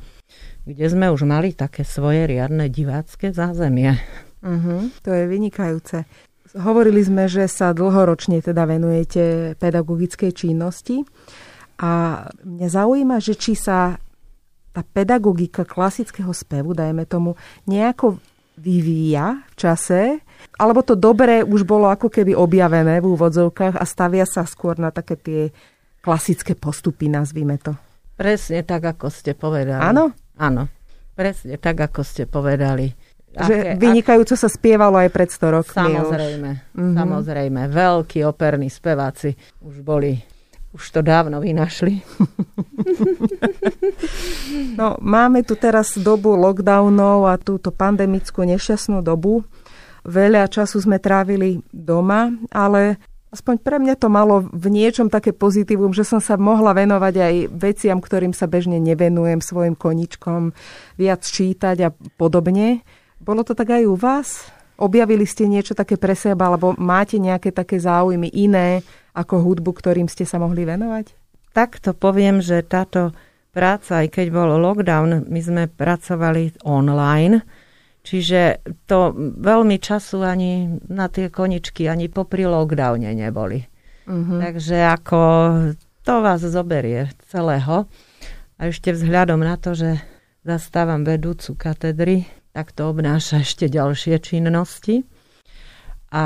kde 0.68 0.84
sme 0.84 1.08
už 1.08 1.24
mali 1.24 1.56
také 1.56 1.80
svoje 1.80 2.28
riadne 2.28 2.68
divácké 2.68 3.32
zázemie. 3.32 3.96
Uh-huh, 4.44 4.92
to 5.00 5.16
je 5.16 5.24
vynikajúce. 5.24 6.04
Hovorili 6.61 7.00
sme, 7.00 7.24
že 7.24 7.48
sa 7.48 7.72
dlhoročne 7.72 8.44
teda 8.44 8.68
venujete 8.68 9.56
pedagogickej 9.56 10.32
činnosti 10.36 11.08
a 11.80 12.24
mňa 12.44 12.68
zaujíma, 12.68 13.16
že 13.16 13.40
či 13.40 13.56
sa 13.56 13.96
tá 14.70 14.86
pedagogika 14.86 15.66
klasického 15.66 16.30
spevu, 16.30 16.74
dajme 16.74 17.06
tomu, 17.06 17.34
nejako 17.66 18.22
vyvíja 18.60 19.40
v 19.50 19.54
čase, 19.56 20.00
alebo 20.60 20.84
to 20.84 20.94
dobré 20.94 21.40
už 21.40 21.64
bolo 21.64 21.88
ako 21.88 22.12
keby 22.12 22.36
objavené 22.36 23.00
v 23.00 23.16
úvodzovkách 23.16 23.80
a 23.80 23.84
stavia 23.88 24.28
sa 24.28 24.44
skôr 24.44 24.76
na 24.76 24.92
také 24.92 25.16
tie 25.16 25.42
klasické 26.04 26.54
postupy, 26.54 27.08
nazvime 27.08 27.56
to. 27.56 27.74
Presne 28.20 28.60
tak, 28.62 28.84
ako 28.84 29.08
ste 29.08 29.32
povedali. 29.32 29.80
Áno? 29.80 30.12
Áno. 30.36 30.68
Presne 31.16 31.56
tak, 31.56 31.80
ako 31.80 32.00
ste 32.04 32.28
povedali 32.28 32.92
že 33.30 33.78
vynikajúco 33.78 34.34
sa 34.34 34.50
spievalo 34.50 34.98
aj 34.98 35.10
pred 35.14 35.30
100 35.30 35.56
rokmi. 35.62 35.94
Samozrejme, 35.94 36.50
už. 36.50 36.74
Mm-hmm. 36.74 36.94
samozrejme. 36.98 37.60
Veľkí 37.70 38.18
operní 38.26 38.66
speváci 38.66 39.38
už 39.62 39.86
boli. 39.86 40.18
Už 40.70 40.84
to 40.94 41.00
dávno 41.02 41.42
vynašli. 41.42 42.00
No, 44.80 44.96
máme 45.00 45.44
tu 45.44 45.54
teraz 45.60 45.94
dobu 46.00 46.32
lockdownov 46.32 47.28
a 47.28 47.36
túto 47.36 47.68
pandemickú 47.68 48.48
nešťastnú 48.48 49.04
dobu. 49.04 49.44
Veľa 50.08 50.48
času 50.48 50.80
sme 50.80 50.96
trávili 50.96 51.60
doma, 51.68 52.32
ale 52.48 52.96
aspoň 53.28 53.54
pre 53.60 53.76
mňa 53.76 53.94
to 54.00 54.08
malo 54.08 54.48
v 54.48 54.66
niečom 54.72 55.12
také 55.12 55.36
pozitívum, 55.36 55.92
že 55.92 56.08
som 56.08 56.18
sa 56.18 56.40
mohla 56.40 56.72
venovať 56.72 57.14
aj 57.20 57.34
veciam, 57.52 57.98
ktorým 58.00 58.32
sa 58.32 58.48
bežne 58.48 58.80
nevenujem, 58.80 59.44
svojim 59.44 59.76
koničkom, 59.76 60.56
viac 60.96 61.22
čítať 61.22 61.76
a 61.84 61.88
podobne. 62.16 62.80
Bolo 63.20 63.44
to 63.44 63.52
tak 63.52 63.76
aj 63.76 63.84
u 63.84 63.94
vás? 64.00 64.48
Objavili 64.80 65.28
ste 65.28 65.44
niečo 65.44 65.76
také 65.76 66.00
pre 66.00 66.16
seba, 66.16 66.48
alebo 66.48 66.72
máte 66.80 67.20
nejaké 67.20 67.52
také 67.52 67.76
záujmy 67.76 68.32
iné 68.32 68.80
ako 69.20 69.44
hudbu, 69.44 69.76
ktorým 69.76 70.08
ste 70.08 70.24
sa 70.24 70.40
mohli 70.40 70.64
venovať? 70.64 71.12
Takto 71.52 71.92
poviem, 71.92 72.40
že 72.40 72.64
táto 72.64 73.12
práca, 73.52 74.00
aj 74.00 74.16
keď 74.16 74.26
bol 74.32 74.50
lockdown, 74.56 75.28
my 75.28 75.40
sme 75.42 75.62
pracovali 75.68 76.64
online, 76.64 77.42
čiže 78.06 78.64
to 78.88 79.12
veľmi 79.18 79.76
času 79.76 80.24
ani 80.24 80.80
na 80.88 81.12
tie 81.12 81.28
koničky, 81.28 81.90
ani 81.90 82.08
popri 82.08 82.46
lockdowne 82.46 83.12
neboli. 83.12 83.60
Uh-huh. 84.08 84.38
Takže 84.40 84.76
ako 84.96 85.20
to 86.00 86.14
vás 86.24 86.40
zoberie 86.40 87.12
celého. 87.28 87.84
A 88.56 88.68
ešte 88.68 88.94
vzhľadom 88.94 89.44
na 89.44 89.60
to, 89.60 89.76
že 89.76 90.00
zastávam 90.46 91.04
vedúcu 91.04 91.52
katedry 91.58 92.24
tak 92.50 92.74
to 92.74 92.90
obnáša 92.90 93.46
ešte 93.46 93.70
ďalšie 93.70 94.18
činnosti. 94.18 95.06
A 96.10 96.24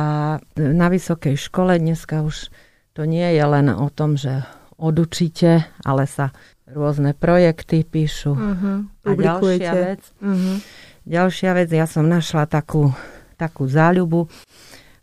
na 0.56 0.86
vysokej 0.88 1.36
škole 1.36 1.76
dneska 1.76 2.24
už 2.24 2.48
to 2.94 3.02
nie 3.04 3.26
je 3.34 3.44
len 3.44 3.66
o 3.74 3.90
tom, 3.90 4.14
že 4.14 4.46
odučíte, 4.78 5.66
ale 5.82 6.06
sa 6.06 6.30
rôzne 6.70 7.12
projekty 7.12 7.82
píšu. 7.84 8.32
Uh-huh. 8.34 8.86
A 9.04 9.10
ďalšia 9.12 9.72
vec, 9.74 10.02
uh-huh. 10.22 10.56
ďalšia 11.04 11.50
vec, 11.58 11.68
ja 11.74 11.86
som 11.90 12.06
našla 12.06 12.46
takú, 12.46 12.94
takú 13.36 13.66
záľubu 13.66 14.30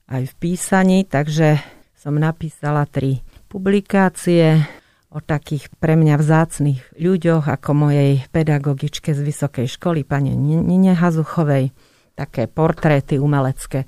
aj 0.08 0.24
v 0.28 0.34
písaní, 0.40 1.04
takže 1.06 1.60
som 1.96 2.18
napísala 2.18 2.88
tri 2.90 3.22
publikácie 3.46 4.64
o 5.12 5.20
takých 5.20 5.68
pre 5.76 6.00
mňa 6.00 6.16
vzácných 6.16 6.82
ľuďoch, 6.96 7.46
ako 7.52 7.70
mojej 7.76 8.24
pedagogičke 8.32 9.12
z 9.12 9.22
vysokej 9.22 9.68
školy, 9.68 10.08
pani 10.08 10.32
Nine 10.40 10.96
Hazuchovej, 10.96 11.76
také 12.16 12.48
portréty 12.48 13.20
umelecké 13.20 13.84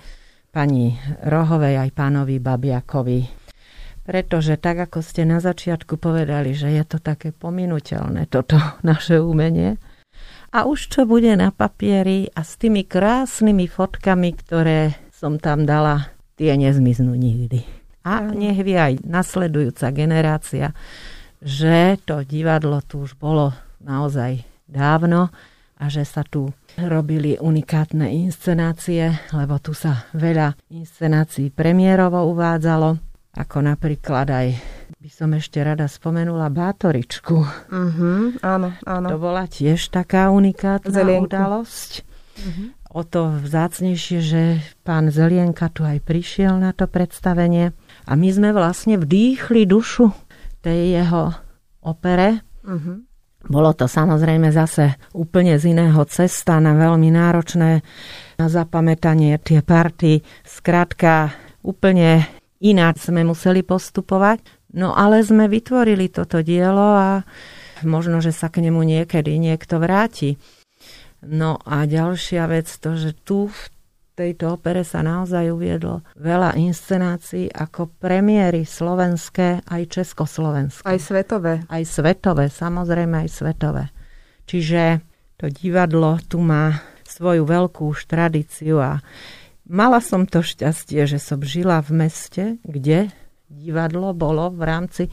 pani 0.51 0.99
Rohovej 1.23 1.87
aj 1.87 1.89
pánovi 1.95 2.37
Babiakovi. 2.37 3.42
Pretože 4.03 4.59
tak, 4.59 4.83
ako 4.91 4.99
ste 4.99 5.23
na 5.23 5.39
začiatku 5.39 5.95
povedali, 5.95 6.51
že 6.51 6.71
je 6.75 6.83
to 6.83 6.99
také 6.99 7.31
pominuteľné, 7.31 8.27
toto 8.27 8.59
naše 8.87 9.19
umenie, 9.23 9.79
a 10.53 10.69
už 10.69 10.93
čo 10.93 11.01
bude 11.09 11.33
na 11.33 11.49
papieri 11.49 12.29
a 12.29 12.45
s 12.45 12.61
tými 12.61 12.85
krásnymi 12.85 13.65
fotkami, 13.65 14.37
ktoré 14.37 15.01
som 15.09 15.41
tam 15.41 15.65
dala, 15.65 16.13
tie 16.37 16.53
nezmiznú 16.53 17.17
nikdy. 17.17 17.65
A 18.05 18.29
nech 18.29 18.61
vie 18.61 18.77
aj 18.77 19.01
nasledujúca 19.01 19.89
generácia, 19.89 20.77
že 21.41 21.97
to 22.05 22.21
divadlo 22.21 22.85
tu 22.85 23.01
už 23.01 23.17
bolo 23.17 23.49
naozaj 23.81 24.45
dávno 24.69 25.33
a 25.81 25.89
že 25.89 26.05
sa 26.05 26.21
tu 26.21 26.53
robili 26.77 27.33
unikátne 27.41 28.13
inscenácie, 28.13 29.09
lebo 29.33 29.57
tu 29.57 29.73
sa 29.73 30.05
veľa 30.13 30.53
inscenácií 30.69 31.49
premiérovo 31.49 32.29
uvádzalo, 32.29 33.12
ako 33.34 33.57
napríklad 33.65 34.29
aj 34.29 34.47
by 35.03 35.09
som 35.11 35.36
ešte 35.36 35.59
rada 35.59 35.89
spomenula 35.89 36.47
Bátoričku. 36.47 37.38
Uh-huh, 37.67 38.31
áno, 38.39 38.71
áno. 38.88 39.07
To 39.11 39.19
bola 39.19 39.49
tiež 39.51 39.91
taká 39.91 40.31
unikátna 40.31 40.95
Zelienku. 40.95 41.27
udalosť. 41.27 41.91
Uh-huh. 42.39 42.71
O 42.93 43.01
to 43.03 43.36
vzácnejšie, 43.41 44.19
že 44.23 44.43
pán 44.86 45.11
Zelienka 45.11 45.67
tu 45.73 45.84
aj 45.84 45.99
prišiel 46.05 46.55
na 46.61 46.71
to 46.71 46.88
predstavenie 46.88 47.75
a 48.07 48.11
my 48.15 48.29
sme 48.31 48.55
vlastne 48.55 48.95
vdýchli 48.95 49.67
dušu 49.67 50.07
tej 50.63 51.03
jeho 51.03 51.36
opere. 51.84 52.39
Uh-huh. 52.63 53.03
Bolo 53.43 53.75
to 53.75 53.91
samozrejme 53.91 54.55
zase 54.55 54.95
úplne 55.11 55.59
z 55.59 55.75
iného 55.75 55.99
cesta 56.07 56.63
na 56.63 56.79
veľmi 56.79 57.11
náročné 57.11 57.84
na 58.39 58.47
zapamätanie 58.47 59.36
tie 59.43 59.59
party. 59.59 60.23
Skrátka 60.47 61.36
úplne 61.59 62.23
ináč 62.64 63.11
sme 63.11 63.28
museli 63.28 63.61
postupovať. 63.61 64.39
No 64.74 64.95
ale 64.97 65.22
sme 65.22 65.45
vytvorili 65.45 66.09
toto 66.09 66.41
dielo 66.41 66.97
a 66.97 67.22
možno, 67.86 68.24
že 68.24 68.34
sa 68.34 68.49
k 68.49 68.64
nemu 68.64 68.82
niekedy 68.82 69.38
niekto 69.38 69.78
vráti. 69.78 70.41
No 71.24 71.61
a 71.64 71.86
ďalšia 71.86 72.49
vec, 72.49 72.68
to, 72.82 72.97
že 72.97 73.14
tu 73.22 73.53
v 73.53 73.61
tejto 74.14 74.57
opere 74.57 74.86
sa 74.86 75.01
naozaj 75.01 75.49
uviedlo 75.49 76.05
veľa 76.18 76.57
inscenácií 76.57 77.49
ako 77.49 77.89
premiéry 77.97 78.66
slovenské 78.66 79.66
aj 79.66 79.82
československé. 79.89 80.86
Aj 80.86 80.99
svetové. 80.99 81.66
Aj 81.70 81.84
svetové, 81.86 82.49
samozrejme 82.49 83.26
aj 83.26 83.30
svetové. 83.30 83.84
Čiže 84.45 85.01
to 85.39 85.49
divadlo 85.49 86.20
tu 86.28 86.41
má 86.43 86.82
svoju 87.07 87.45
veľkú 87.45 87.93
už 87.93 88.09
tradíciu 88.09 88.82
a 88.82 88.99
mala 89.68 89.99
som 89.99 90.28
to 90.28 90.43
šťastie, 90.43 91.05
že 91.07 91.20
som 91.20 91.39
žila 91.43 91.84
v 91.84 91.91
meste, 92.05 92.43
kde 92.64 93.11
divadlo 93.47 94.11
bolo 94.16 94.49
v 94.51 94.61
rámci 94.64 95.03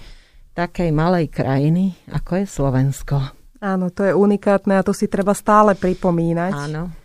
takej 0.56 0.90
malej 0.90 1.30
krajiny, 1.30 1.94
ako 2.10 2.42
je 2.42 2.46
Slovensko. 2.46 3.16
Áno, 3.60 3.92
to 3.92 4.08
je 4.08 4.16
unikátne 4.16 4.80
a 4.80 4.86
to 4.86 4.96
si 4.96 5.06
treba 5.06 5.36
stále 5.36 5.76
pripomínať. 5.76 6.52
Áno 6.56 7.00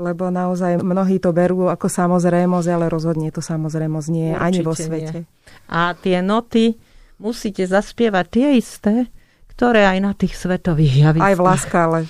lebo 0.00 0.32
naozaj 0.32 0.80
mnohí 0.80 1.20
to 1.20 1.30
berú 1.36 1.68
ako 1.68 1.86
samozrejmosť, 1.86 2.68
ale 2.72 2.88
rozhodne 2.88 3.28
to 3.28 3.44
samozrejmosť 3.44 4.08
nie 4.08 4.32
je 4.32 4.36
ani 4.40 4.58
vo 4.64 4.72
svete. 4.72 5.28
Nie. 5.28 5.68
A 5.68 5.92
tie 5.92 6.24
noty 6.24 6.80
musíte 7.20 7.68
zaspievať 7.68 8.24
tie 8.32 8.48
isté, 8.56 9.12
ktoré 9.52 9.84
aj 9.84 9.98
na 10.00 10.12
tých 10.16 10.34
svetových 10.40 11.12
javiskách. 11.12 11.28
Aj 11.28 11.36
v 11.36 11.42
Laskale. 11.44 12.00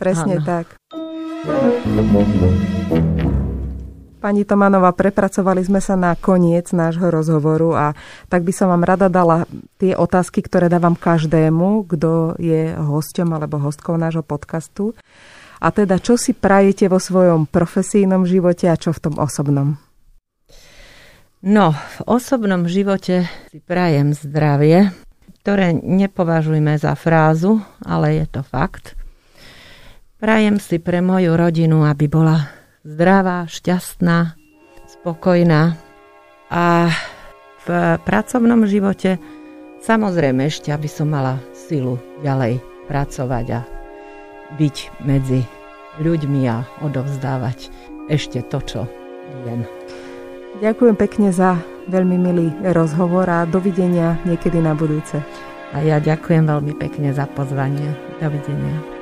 Presne 0.00 0.40
ano. 0.40 0.48
tak. 0.48 0.66
Pani 4.26 4.42
Tomanová, 4.42 4.90
prepracovali 4.90 5.62
sme 5.62 5.78
sa 5.78 5.94
na 5.94 6.18
koniec 6.18 6.74
nášho 6.74 7.14
rozhovoru 7.14 7.78
a 7.78 7.86
tak 8.26 8.42
by 8.42 8.50
som 8.50 8.74
vám 8.74 8.82
rada 8.82 9.06
dala 9.06 9.46
tie 9.78 9.94
otázky, 9.94 10.42
ktoré 10.42 10.66
dávam 10.66 10.98
každému, 10.98 11.86
kto 11.86 12.34
je 12.42 12.74
hosťom 12.74 13.30
alebo 13.30 13.62
hostkou 13.62 13.94
nášho 13.94 14.26
podcastu. 14.26 14.98
A 15.62 15.70
teda, 15.70 16.02
čo 16.02 16.18
si 16.18 16.34
prajete 16.34 16.90
vo 16.90 16.98
svojom 16.98 17.46
profesijnom 17.46 18.26
živote 18.26 18.66
a 18.66 18.74
čo 18.74 18.90
v 18.90 18.98
tom 18.98 19.14
osobnom? 19.22 19.78
No, 21.46 21.70
v 21.78 21.98
osobnom 22.10 22.66
živote 22.66 23.30
si 23.54 23.62
prajem 23.62 24.10
zdravie, 24.10 24.90
ktoré 25.46 25.70
nepovažujme 25.70 26.74
za 26.82 26.98
frázu, 26.98 27.62
ale 27.78 28.18
je 28.18 28.26
to 28.26 28.42
fakt. 28.42 28.98
Prajem 30.18 30.58
si 30.58 30.82
pre 30.82 30.98
moju 30.98 31.38
rodinu, 31.38 31.86
aby 31.86 32.10
bola 32.10 32.55
zdravá, 32.86 33.50
šťastná, 33.50 34.38
spokojná 34.86 35.74
a 36.46 36.94
v 37.66 37.98
pracovnom 38.06 38.62
živote 38.70 39.18
samozrejme 39.82 40.46
ešte, 40.46 40.70
aby 40.70 40.86
som 40.86 41.10
mala 41.10 41.42
silu 41.50 41.98
ďalej 42.22 42.62
pracovať 42.86 43.46
a 43.58 43.60
byť 44.54 44.76
medzi 45.02 45.42
ľuďmi 45.98 46.46
a 46.46 46.62
odovzdávať 46.86 47.74
ešte 48.06 48.46
to, 48.46 48.58
čo 48.62 48.80
viem. 49.42 49.66
Ďakujem 50.62 50.94
pekne 50.94 51.28
za 51.34 51.58
veľmi 51.90 52.16
milý 52.16 52.46
rozhovor 52.72 53.26
a 53.26 53.44
dovidenia 53.44 54.16
niekedy 54.22 54.62
na 54.62 54.78
budúce. 54.78 55.18
A 55.74 55.82
ja 55.82 55.98
ďakujem 55.98 56.46
veľmi 56.46 56.78
pekne 56.78 57.10
za 57.10 57.26
pozvanie. 57.26 57.90
Dovidenia. 58.22 58.95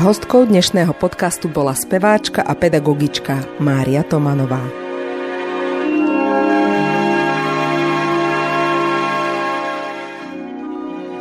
Hostkou 0.00 0.48
dnešného 0.48 0.96
podcastu 0.96 1.52
bola 1.52 1.76
speváčka 1.76 2.40
a 2.40 2.56
pedagogička 2.56 3.60
Mária 3.60 4.00
Tomanová. 4.00 4.64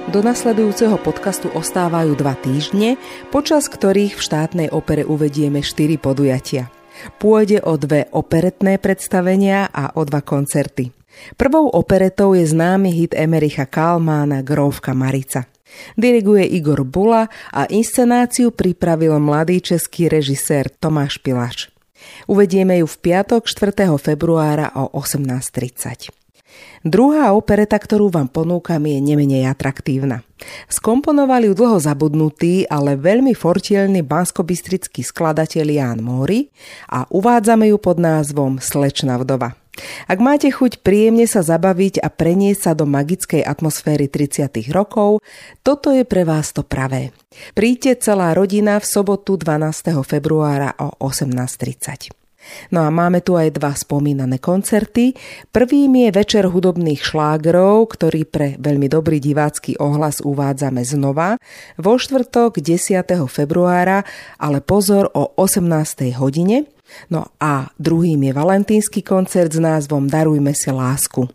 Do 0.07 0.23
nasledujúceho 0.23 0.95
podcastu 0.95 1.51
ostávajú 1.51 2.15
dva 2.15 2.39
týždne, 2.39 2.95
počas 3.35 3.67
ktorých 3.67 4.15
v 4.15 4.21
štátnej 4.23 4.67
opere 4.71 5.03
uvedieme 5.03 5.59
štyri 5.59 5.99
podujatia. 5.99 6.71
Pôjde 7.19 7.59
o 7.67 7.75
dve 7.75 8.07
operetné 8.15 8.79
predstavenia 8.79 9.67
a 9.75 9.91
o 9.99 10.07
dva 10.07 10.23
koncerty. 10.23 10.95
Prvou 11.35 11.67
operetou 11.67 12.31
je 12.31 12.47
známy 12.47 12.95
hit 12.95 13.11
Emericha 13.11 13.67
Kalmána 13.67 14.39
Grovka 14.39 14.95
Marica. 14.95 15.51
Diriguje 15.97 16.45
Igor 16.45 16.85
Bula 16.87 17.27
a 17.53 17.61
inscenáciu 17.69 18.53
pripravil 18.53 19.17
mladý 19.19 19.61
český 19.61 20.09
režisér 20.09 20.69
Tomáš 20.69 21.19
Pilaš. 21.19 21.69
Uvedieme 22.31 22.79
ju 22.79 22.87
v 22.87 22.97
piatok 22.97 23.45
4. 23.45 23.91
februára 23.99 24.71
o 24.75 24.87
18.30. 24.95 26.15
Druhá 26.79 27.35
opereta, 27.35 27.75
ktorú 27.75 28.07
vám 28.07 28.31
ponúkam, 28.31 28.79
je 28.87 29.03
nemenej 29.03 29.51
atraktívna. 29.51 30.23
Skomponovali 30.71 31.51
ju 31.51 31.53
dlho 31.55 31.77
zabudnutý, 31.83 32.63
ale 32.71 32.95
veľmi 32.95 33.35
fortielný 33.35 33.99
banskobistrický 34.07 35.03
skladateľ 35.03 35.67
Ján 35.67 35.99
Móri 35.99 36.47
a 36.87 37.03
uvádzame 37.11 37.67
ju 37.75 37.77
pod 37.83 37.99
názvom 37.99 38.63
Slečna 38.63 39.19
vdova. 39.19 39.58
Ak 40.07 40.19
máte 40.21 40.49
chuť 40.49 40.81
príjemne 40.85 41.25
sa 41.25 41.43
zabaviť 41.45 42.01
a 42.03 42.07
preniesť 42.11 42.61
sa 42.61 42.71
do 42.75 42.87
magickej 42.89 43.43
atmosféry 43.45 44.11
30. 44.11 44.49
rokov, 44.73 45.23
toto 45.65 45.91
je 45.93 46.03
pre 46.03 46.23
vás 46.25 46.51
to 46.55 46.65
pravé. 46.65 47.11
Príďte 47.53 48.03
celá 48.03 48.33
rodina 48.33 48.79
v 48.81 48.85
sobotu 48.85 49.37
12. 49.37 49.95
februára 50.03 50.75
o 50.79 50.95
18.30. 51.01 52.19
No 52.71 52.85
a 52.85 52.89
máme 52.89 53.21
tu 53.21 53.35
aj 53.35 53.55
dva 53.55 53.75
spomínané 53.75 54.39
koncerty. 54.39 55.13
Prvým 55.51 56.07
je 56.07 56.09
večer 56.15 56.47
hudobných 56.47 57.01
šlágrov, 57.01 57.91
ktorý 57.93 58.25
pre 58.25 58.55
veľmi 58.57 58.87
dobrý 58.87 59.19
divácky 59.19 59.75
ohlas 59.77 60.23
uvádzame 60.23 60.81
znova 60.81 61.37
vo 61.75 61.93
štvrtok 61.99 62.63
10. 62.63 63.05
februára, 63.27 64.07
ale 64.39 64.63
pozor 64.63 65.11
o 65.13 65.35
18. 65.35 66.15
hodine. 66.17 66.78
No 67.09 67.31
a 67.39 67.69
druhým 67.77 68.29
je 68.29 68.33
valentínsky 68.33 68.99
koncert 69.05 69.53
s 69.53 69.59
názvom 69.61 70.09
Darujme 70.09 70.51
si 70.53 70.71
lásku. 70.71 71.29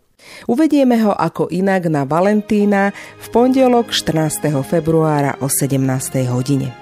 Uvedieme 0.48 0.96
ho 1.04 1.12
ako 1.12 1.52
inak 1.52 1.92
na 1.92 2.08
Valentína 2.08 2.96
v 3.20 3.26
pondelok 3.28 3.92
14. 3.92 4.50
februára 4.64 5.36
o 5.44 5.52
17. 5.52 5.76
hodine. 6.32 6.72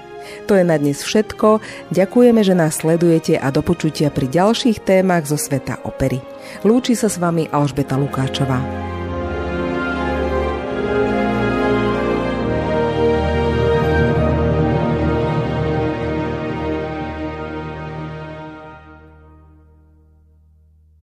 To 0.46 0.54
je 0.54 0.64
na 0.64 0.78
dnes 0.78 1.02
všetko. 1.02 1.58
Ďakujeme, 1.90 2.40
že 2.46 2.54
nás 2.54 2.80
sledujete 2.80 3.36
a 3.36 3.50
do 3.50 3.60
počutia 3.60 4.08
pri 4.08 4.30
ďalších 4.30 4.82
témach 4.82 5.26
zo 5.26 5.36
sveta 5.36 5.82
opery. 5.82 6.22
Lúči 6.62 6.94
sa 6.94 7.10
s 7.10 7.18
vami 7.18 7.50
Alžbeta 7.50 7.98
Lukáčová. 7.98 9.01